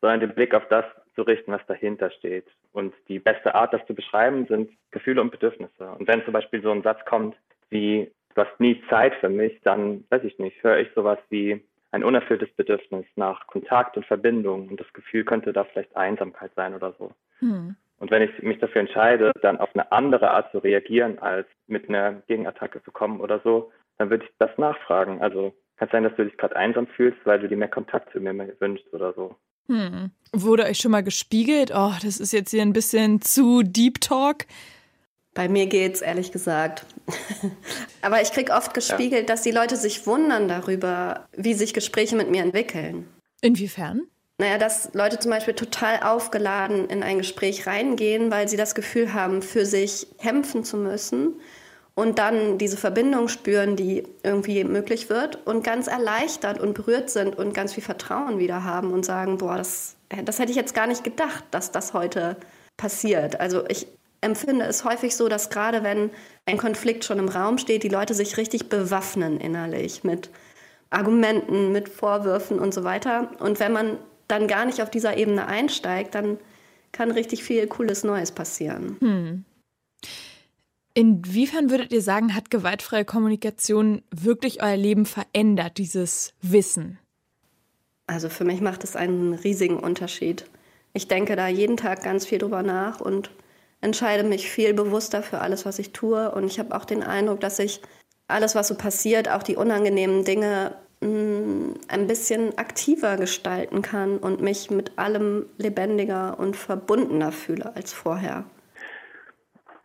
sondern 0.00 0.20
den 0.20 0.34
Blick 0.36 0.54
auf 0.54 0.68
das 0.68 0.84
zu 1.16 1.22
richten, 1.22 1.50
was 1.50 1.66
dahinter 1.66 2.12
steht. 2.12 2.46
Und 2.70 2.94
die 3.08 3.18
beste 3.18 3.56
Art, 3.56 3.72
das 3.74 3.84
zu 3.88 3.94
beschreiben, 3.96 4.46
sind 4.46 4.70
Gefühle 4.92 5.20
und 5.20 5.32
Bedürfnisse. 5.32 5.90
Und 5.98 6.06
wenn 6.06 6.24
zum 6.24 6.34
Beispiel 6.34 6.62
so 6.62 6.70
ein 6.70 6.84
Satz 6.84 7.04
kommt 7.04 7.34
wie, 7.70 8.12
du 8.36 8.42
hast 8.42 8.60
nie 8.60 8.80
Zeit 8.88 9.16
für 9.16 9.28
mich, 9.28 9.60
dann 9.64 10.04
weiß 10.10 10.22
ich 10.22 10.38
nicht, 10.38 10.62
höre 10.62 10.78
ich 10.78 10.88
sowas 10.94 11.18
wie, 11.30 11.60
ein 11.94 12.02
unerfülltes 12.02 12.50
Bedürfnis 12.56 13.06
nach 13.14 13.46
Kontakt 13.46 13.96
und 13.96 14.04
Verbindung 14.04 14.68
und 14.68 14.80
das 14.80 14.92
Gefühl 14.92 15.24
könnte 15.24 15.52
da 15.52 15.62
vielleicht 15.62 15.96
Einsamkeit 15.96 16.50
sein 16.56 16.74
oder 16.74 16.92
so. 16.98 17.12
Hm. 17.38 17.76
Und 18.00 18.10
wenn 18.10 18.22
ich 18.22 18.42
mich 18.42 18.58
dafür 18.58 18.80
entscheide, 18.80 19.30
dann 19.42 19.58
auf 19.58 19.70
eine 19.74 19.92
andere 19.92 20.32
Art 20.32 20.50
zu 20.50 20.58
reagieren, 20.58 21.20
als 21.20 21.46
mit 21.68 21.88
einer 21.88 22.14
Gegenattacke 22.26 22.82
zu 22.82 22.90
kommen 22.90 23.20
oder 23.20 23.40
so, 23.44 23.70
dann 23.96 24.10
würde 24.10 24.24
ich 24.24 24.30
das 24.40 24.50
nachfragen. 24.58 25.22
Also 25.22 25.54
kann 25.76 25.86
es 25.86 25.92
sein, 25.92 26.02
dass 26.02 26.16
du 26.16 26.24
dich 26.24 26.36
gerade 26.36 26.56
einsam 26.56 26.88
fühlst, 26.88 27.18
weil 27.24 27.38
du 27.38 27.48
dir 27.48 27.56
mehr 27.56 27.68
Kontakt 27.68 28.10
zu 28.10 28.18
mir 28.18 28.34
wünschst 28.58 28.92
oder 28.92 29.12
so. 29.12 29.36
Hm. 29.68 30.10
Wurde 30.32 30.64
euch 30.64 30.78
schon 30.78 30.90
mal 30.90 31.04
gespiegelt? 31.04 31.70
Oh, 31.72 31.92
das 32.02 32.18
ist 32.18 32.32
jetzt 32.32 32.50
hier 32.50 32.62
ein 32.62 32.72
bisschen 32.72 33.22
zu 33.22 33.62
Deep 33.62 34.00
Talk. 34.00 34.46
Bei 35.34 35.48
mir 35.48 35.66
geht's 35.66 36.00
ehrlich 36.00 36.30
gesagt. 36.30 36.86
Aber 38.02 38.22
ich 38.22 38.32
kriege 38.32 38.52
oft 38.52 38.72
gespiegelt, 38.72 39.22
ja. 39.22 39.34
dass 39.34 39.42
die 39.42 39.50
Leute 39.50 39.76
sich 39.76 40.06
wundern 40.06 40.48
darüber, 40.48 41.26
wie 41.36 41.54
sich 41.54 41.74
Gespräche 41.74 42.14
mit 42.16 42.30
mir 42.30 42.42
entwickeln. 42.42 43.08
Inwiefern? 43.40 44.02
Naja, 44.38 44.58
dass 44.58 44.90
Leute 44.94 45.18
zum 45.18 45.30
Beispiel 45.30 45.54
total 45.54 46.00
aufgeladen 46.02 46.88
in 46.88 47.02
ein 47.02 47.18
Gespräch 47.18 47.66
reingehen, 47.66 48.30
weil 48.30 48.48
sie 48.48 48.56
das 48.56 48.74
Gefühl 48.74 49.12
haben, 49.12 49.42
für 49.42 49.66
sich 49.66 50.06
kämpfen 50.18 50.64
zu 50.64 50.76
müssen 50.76 51.40
und 51.94 52.18
dann 52.18 52.58
diese 52.58 52.76
Verbindung 52.76 53.28
spüren, 53.28 53.76
die 53.76 54.02
irgendwie 54.24 54.64
möglich 54.64 55.08
wird 55.08 55.46
und 55.46 55.62
ganz 55.62 55.86
erleichtert 55.86 56.58
und 56.58 56.74
berührt 56.74 57.10
sind 57.10 57.36
und 57.36 57.54
ganz 57.54 57.74
viel 57.74 57.84
Vertrauen 57.84 58.38
wieder 58.38 58.64
haben 58.64 58.92
und 58.92 59.04
sagen, 59.04 59.38
boah, 59.38 59.56
das, 59.56 59.94
das 60.24 60.40
hätte 60.40 60.50
ich 60.50 60.56
jetzt 60.56 60.74
gar 60.74 60.88
nicht 60.88 61.04
gedacht, 61.04 61.44
dass 61.52 61.70
das 61.70 61.92
heute 61.92 62.36
passiert. 62.76 63.38
Also 63.38 63.64
ich 63.68 63.86
empfinde 64.24 64.64
es 64.64 64.84
häufig 64.84 65.14
so, 65.16 65.28
dass 65.28 65.50
gerade 65.50 65.82
wenn 65.82 66.10
ein 66.46 66.58
Konflikt 66.58 67.04
schon 67.04 67.18
im 67.18 67.28
Raum 67.28 67.58
steht, 67.58 67.82
die 67.82 67.88
Leute 67.88 68.14
sich 68.14 68.36
richtig 68.36 68.68
bewaffnen 68.68 69.40
innerlich 69.40 70.04
mit 70.04 70.30
Argumenten, 70.90 71.72
mit 71.72 71.88
Vorwürfen 71.88 72.58
und 72.58 72.74
so 72.74 72.84
weiter. 72.84 73.30
Und 73.40 73.60
wenn 73.60 73.72
man 73.72 73.98
dann 74.28 74.48
gar 74.48 74.64
nicht 74.64 74.82
auf 74.82 74.90
dieser 74.90 75.16
Ebene 75.16 75.46
einsteigt, 75.46 76.14
dann 76.14 76.38
kann 76.92 77.10
richtig 77.10 77.44
viel 77.44 77.66
Cooles 77.66 78.04
Neues 78.04 78.32
passieren. 78.32 78.96
Hm. 79.00 79.44
Inwiefern 80.94 81.70
würdet 81.70 81.92
ihr 81.92 82.02
sagen, 82.02 82.34
hat 82.34 82.50
gewaltfreie 82.50 83.04
Kommunikation 83.04 84.02
wirklich 84.12 84.62
euer 84.62 84.76
Leben 84.76 85.06
verändert, 85.06 85.78
dieses 85.78 86.34
Wissen? 86.40 86.98
Also 88.06 88.28
für 88.28 88.44
mich 88.44 88.60
macht 88.60 88.84
es 88.84 88.94
einen 88.94 89.34
riesigen 89.34 89.78
Unterschied. 89.78 90.44
Ich 90.92 91.08
denke 91.08 91.34
da 91.34 91.48
jeden 91.48 91.76
Tag 91.76 92.04
ganz 92.04 92.26
viel 92.26 92.38
drüber 92.38 92.62
nach 92.62 93.00
und 93.00 93.30
entscheide 93.84 94.24
mich 94.24 94.50
viel 94.50 94.74
bewusster 94.74 95.22
für 95.22 95.40
alles, 95.40 95.66
was 95.66 95.78
ich 95.78 95.92
tue. 95.92 96.30
Und 96.32 96.46
ich 96.46 96.58
habe 96.58 96.74
auch 96.74 96.84
den 96.84 97.02
Eindruck, 97.02 97.40
dass 97.40 97.58
ich 97.58 97.82
alles, 98.26 98.54
was 98.54 98.68
so 98.68 98.74
passiert, 98.74 99.28
auch 99.28 99.42
die 99.42 99.56
unangenehmen 99.56 100.24
Dinge, 100.24 100.74
mh, 101.00 101.08
mm, 101.08 101.74
ein 101.88 102.06
bisschen 102.06 102.56
aktiver 102.58 103.16
gestalten 103.16 103.82
kann 103.82 104.18
und 104.18 104.40
mich 104.40 104.70
mit 104.70 104.98
allem 104.98 105.46
lebendiger 105.58 106.38
und 106.38 106.56
verbundener 106.56 107.30
fühle 107.30 107.76
als 107.76 107.92
vorher. 107.92 108.44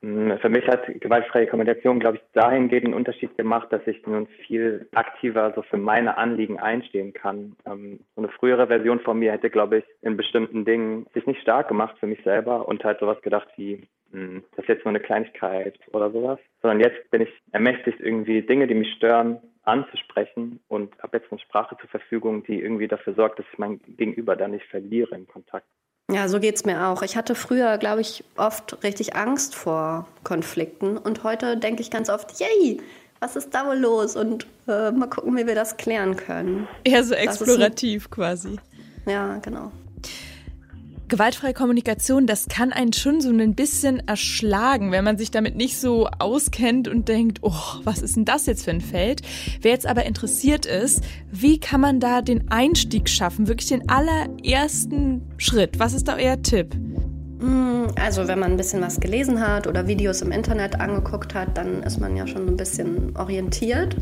Für 0.02 0.50
mich 0.50 0.66
hat 0.68 0.88
gewaltfreie 1.02 1.48
Kommunikation, 1.48 2.00
glaube 2.00 2.18
ich, 2.18 2.24
dahingehend 2.32 2.86
einen 2.86 2.94
Unterschied 2.94 3.36
gemacht, 3.38 3.68
dass 3.72 3.86
ich 3.86 4.06
nun 4.08 4.28
viel 4.48 4.88
aktiver 4.94 5.52
so 5.54 5.62
für 5.62 5.78
meine 5.78 6.18
Anliegen 6.18 6.58
einstehen 6.58 7.12
kann. 7.12 7.58
Ähm, 7.66 8.00
so 8.16 8.22
eine 8.22 8.32
frühere 8.32 8.68
Version 8.68 9.02
von 9.02 9.20
mir 9.20 9.34
hätte, 9.34 9.50
glaube 9.50 9.80
ich, 9.80 9.84
in 10.02 10.16
bestimmten 10.16 10.64
Dingen 10.64 11.06
sich 11.14 11.26
nicht 11.28 11.42
stark 11.42 11.68
gemacht 11.68 11.98
für 12.00 12.08
mich 12.08 12.24
selber 12.24 12.66
und 12.68 12.82
halt 12.86 13.00
sowas 13.00 13.22
gedacht 13.22 13.50
wie, 13.58 13.90
hm, 14.12 14.42
das 14.56 14.64
ist 14.64 14.70
jetzt 14.70 14.86
nur 14.86 14.92
eine 14.92 15.02
Kleinigkeit 15.02 15.78
oder 15.92 16.12
sowas. 16.12 16.40
Sondern 16.62 16.80
jetzt 16.80 17.12
bin 17.12 17.22
ich 17.22 17.30
ermächtigt, 17.52 18.00
irgendwie 18.00 18.42
Dinge, 18.42 18.68
die 18.68 18.76
mich 18.76 18.94
stören, 18.94 19.40
anzusprechen 19.64 20.62
und 20.70 20.98
habe 21.04 21.18
jetzt 21.18 21.30
eine 21.30 21.42
Sprache 21.42 21.76
zur 21.78 21.90
Verfügung, 21.90 22.44
die 22.44 22.62
irgendwie 22.62 22.88
dafür 22.88 23.14
sorgt, 23.16 23.40
dass 23.40 23.46
ich 23.52 23.60
mein 23.60 23.82
Gegenüber 23.98 24.38
da 24.38 24.48
nicht 24.48 24.66
verliere 24.66 25.14
im 25.16 25.28
Kontakt. 25.28 25.68
Ja, 26.12 26.28
so 26.28 26.40
geht 26.40 26.56
es 26.56 26.66
mir 26.66 26.88
auch. 26.88 27.02
Ich 27.04 27.16
hatte 27.16 27.36
früher, 27.36 27.78
glaube 27.78 28.02
ich, 28.02 28.24
oft 28.36 28.84
richtig 28.84 29.16
Angst 29.16 29.56
vor 29.56 30.08
Konflikten 30.24 30.98
und 30.98 31.24
heute 31.24 31.58
denke 31.58 31.82
ich 31.82 31.92
ganz 31.92 32.10
oft, 32.10 32.40
yay, 32.40 32.82
was 33.20 33.36
ist 33.36 33.54
da 33.54 33.68
wohl 33.68 33.78
los? 33.78 34.16
Und 34.16 34.48
äh, 34.68 34.92
mal 34.92 35.08
gucken, 35.08 35.36
wie 35.38 35.46
wir 35.46 35.56
das 35.56 35.78
klären 35.78 36.16
können. 36.16 36.68
Eher 36.84 37.04
so 37.04 37.14
explorativ 37.14 38.10
quasi. 38.10 38.58
Ja, 39.06 39.38
genau. 39.38 39.72
Gewaltfreie 41.10 41.54
Kommunikation, 41.54 42.28
das 42.28 42.48
kann 42.48 42.72
einen 42.72 42.94
schon 42.94 43.20
so 43.20 43.30
ein 43.30 43.56
bisschen 43.56 44.08
erschlagen, 44.08 44.92
wenn 44.92 45.04
man 45.04 45.18
sich 45.18 45.32
damit 45.32 45.56
nicht 45.56 45.78
so 45.78 46.08
auskennt 46.20 46.88
und 46.88 47.10
denkt, 47.10 47.40
oh, 47.42 47.52
was 47.84 48.02
ist 48.04 48.16
denn 48.16 48.26
das 48.26 48.46
jetzt 48.46 48.64
für 48.64 48.72
ein 48.72 48.80
Feld? 48.80 49.24
Wer 49.62 49.72
jetzt 49.72 49.88
aber 49.88 50.06
interessiert 50.06 50.68
ist, 50.68 51.04
wie 51.32 51.60
kann 51.60 51.82
man 51.82 52.00
da 52.00 52.22
den 52.22 52.52
Einstieg 52.52 53.10
schaffen, 53.10 53.48
wirklich 53.48 53.70
den 53.70 53.90
allerersten 53.90 55.24
Schritt? 55.38 55.80
Was 55.80 55.94
ist 55.94 56.08
da 56.08 56.16
euer 56.18 56.42
Tipp? 56.44 56.76
Mm, 57.40 57.88
also 57.96 58.28
wenn 58.28 58.38
man 58.38 58.52
ein 58.52 58.58
bisschen 58.58 58.82
was 58.82 59.00
gelesen 59.00 59.42
hat 59.42 59.66
oder 59.66 59.88
Videos 59.88 60.22
im 60.22 60.32
Internet 60.32 60.80
angeguckt 60.80 61.34
hat, 61.34 61.58
dann 61.58 61.82
ist 61.82 62.00
man 62.00 62.16
ja 62.16 62.28
schon 62.28 62.48
ein 62.48 62.56
bisschen 62.56 63.18
orientiert. 63.18 63.96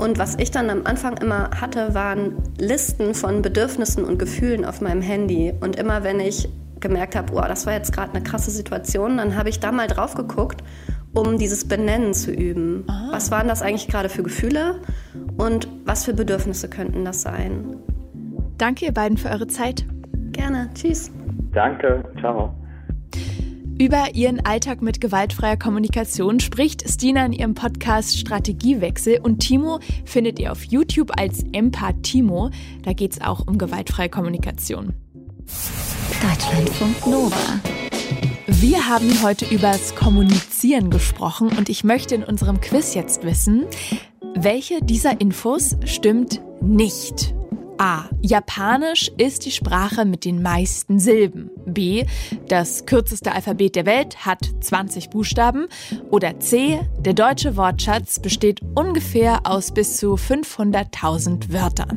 Und 0.00 0.18
was 0.18 0.36
ich 0.38 0.50
dann 0.50 0.70
am 0.70 0.86
Anfang 0.86 1.18
immer 1.18 1.50
hatte, 1.60 1.92
waren 1.94 2.32
Listen 2.58 3.14
von 3.14 3.42
Bedürfnissen 3.42 4.02
und 4.02 4.18
Gefühlen 4.18 4.64
auf 4.64 4.80
meinem 4.80 5.02
Handy. 5.02 5.52
Und 5.60 5.76
immer 5.76 6.02
wenn 6.02 6.20
ich 6.20 6.48
gemerkt 6.80 7.14
habe, 7.14 7.34
oh, 7.34 7.42
das 7.46 7.66
war 7.66 7.74
jetzt 7.74 7.92
gerade 7.92 8.14
eine 8.14 8.22
krasse 8.22 8.50
Situation, 8.50 9.18
dann 9.18 9.36
habe 9.36 9.50
ich 9.50 9.60
da 9.60 9.72
mal 9.72 9.88
drauf 9.88 10.14
geguckt, 10.14 10.64
um 11.12 11.36
dieses 11.36 11.68
Benennen 11.68 12.14
zu 12.14 12.30
üben. 12.32 12.84
Ah. 12.88 13.08
Was 13.10 13.30
waren 13.30 13.46
das 13.46 13.60
eigentlich 13.60 13.88
gerade 13.88 14.08
für 14.08 14.22
Gefühle 14.22 14.76
und 15.36 15.68
was 15.84 16.06
für 16.06 16.14
Bedürfnisse 16.14 16.70
könnten 16.70 17.04
das 17.04 17.20
sein? 17.20 17.76
Danke 18.56 18.86
ihr 18.86 18.94
beiden 18.94 19.18
für 19.18 19.28
eure 19.28 19.48
Zeit. 19.48 19.84
Gerne. 20.32 20.70
Tschüss. 20.72 21.10
Danke. 21.52 22.02
Ciao. 22.20 22.54
Über 23.80 24.14
ihren 24.14 24.44
Alltag 24.44 24.82
mit 24.82 25.00
gewaltfreier 25.00 25.56
Kommunikation 25.56 26.38
spricht 26.38 26.86
Stina 26.86 27.24
in 27.24 27.32
ihrem 27.32 27.54
Podcast 27.54 28.18
Strategiewechsel 28.18 29.20
und 29.22 29.38
Timo 29.38 29.80
findet 30.04 30.38
ihr 30.38 30.52
auf 30.52 30.64
YouTube 30.64 31.18
als 31.18 31.46
Empath-Timo. 31.54 32.50
Da 32.82 32.92
geht 32.92 33.12
es 33.12 33.22
auch 33.22 33.46
um 33.46 33.56
gewaltfreie 33.56 34.10
Kommunikation. 34.10 34.92
Deutschlandfunk 36.20 37.06
Nova. 37.06 37.58
Wir 38.48 38.86
haben 38.86 39.22
heute 39.22 39.46
übers 39.46 39.94
Kommunizieren 39.94 40.90
gesprochen 40.90 41.48
und 41.48 41.70
ich 41.70 41.82
möchte 41.82 42.14
in 42.14 42.22
unserem 42.22 42.60
Quiz 42.60 42.92
jetzt 42.92 43.24
wissen, 43.24 43.64
welche 44.34 44.82
dieser 44.82 45.22
Infos 45.22 45.78
stimmt 45.86 46.42
nicht? 46.60 47.34
A. 47.80 48.10
Japanisch 48.20 49.10
ist 49.16 49.46
die 49.46 49.50
Sprache 49.50 50.04
mit 50.04 50.26
den 50.26 50.42
meisten 50.42 50.98
Silben. 50.98 51.50
B. 51.64 52.04
Das 52.46 52.84
kürzeste 52.84 53.32
Alphabet 53.32 53.74
der 53.74 53.86
Welt 53.86 54.26
hat 54.26 54.50
20 54.60 55.08
Buchstaben. 55.08 55.66
Oder 56.10 56.38
C. 56.40 56.78
Der 56.98 57.14
deutsche 57.14 57.56
Wortschatz 57.56 58.20
besteht 58.20 58.60
ungefähr 58.74 59.46
aus 59.46 59.72
bis 59.72 59.96
zu 59.96 60.16
500.000 60.16 61.50
Wörtern. 61.54 61.96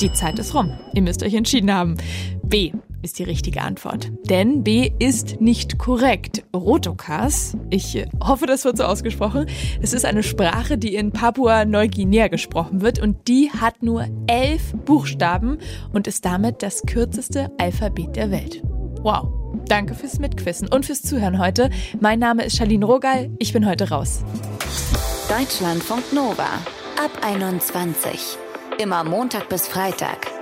Die 0.00 0.12
Zeit 0.12 0.38
ist 0.38 0.54
rum. 0.54 0.78
Ihr 0.94 1.02
müsst 1.02 1.24
euch 1.24 1.34
entschieden 1.34 1.74
haben. 1.74 1.96
B 2.44 2.70
ist 3.02 3.18
die 3.18 3.24
richtige 3.24 3.62
Antwort. 3.62 4.10
Denn 4.28 4.62
B 4.62 4.90
ist 4.98 5.40
nicht 5.40 5.78
korrekt. 5.78 6.44
Rotokas, 6.54 7.56
ich 7.70 8.06
hoffe, 8.22 8.46
das 8.46 8.64
wird 8.64 8.78
so 8.78 8.84
ausgesprochen, 8.84 9.46
es 9.80 9.92
ist 9.92 10.04
eine 10.04 10.22
Sprache, 10.22 10.78
die 10.78 10.94
in 10.94 11.12
Papua-Neuguinea 11.12 12.28
gesprochen 12.28 12.80
wird 12.80 12.98
und 12.98 13.28
die 13.28 13.50
hat 13.50 13.82
nur 13.82 14.06
elf 14.26 14.72
Buchstaben 14.84 15.58
und 15.92 16.06
ist 16.06 16.24
damit 16.24 16.62
das 16.62 16.82
kürzeste 16.82 17.50
Alphabet 17.58 18.16
der 18.16 18.30
Welt. 18.30 18.62
Wow. 19.02 19.28
Danke 19.66 19.94
fürs 19.94 20.18
Mitquissen 20.18 20.68
und 20.68 20.86
fürs 20.86 21.02
Zuhören 21.02 21.38
heute. 21.38 21.70
Mein 22.00 22.18
Name 22.18 22.44
ist 22.44 22.56
Charlene 22.56 22.86
Rogal. 22.86 23.30
Ich 23.38 23.52
bin 23.52 23.66
heute 23.66 23.90
raus. 23.90 24.24
Deutschlandfunk 25.28 26.12
Nova 26.12 26.48
ab 27.02 27.10
21. 27.22 28.38
Immer 28.78 29.04
Montag 29.04 29.48
bis 29.48 29.68
Freitag 29.68 30.41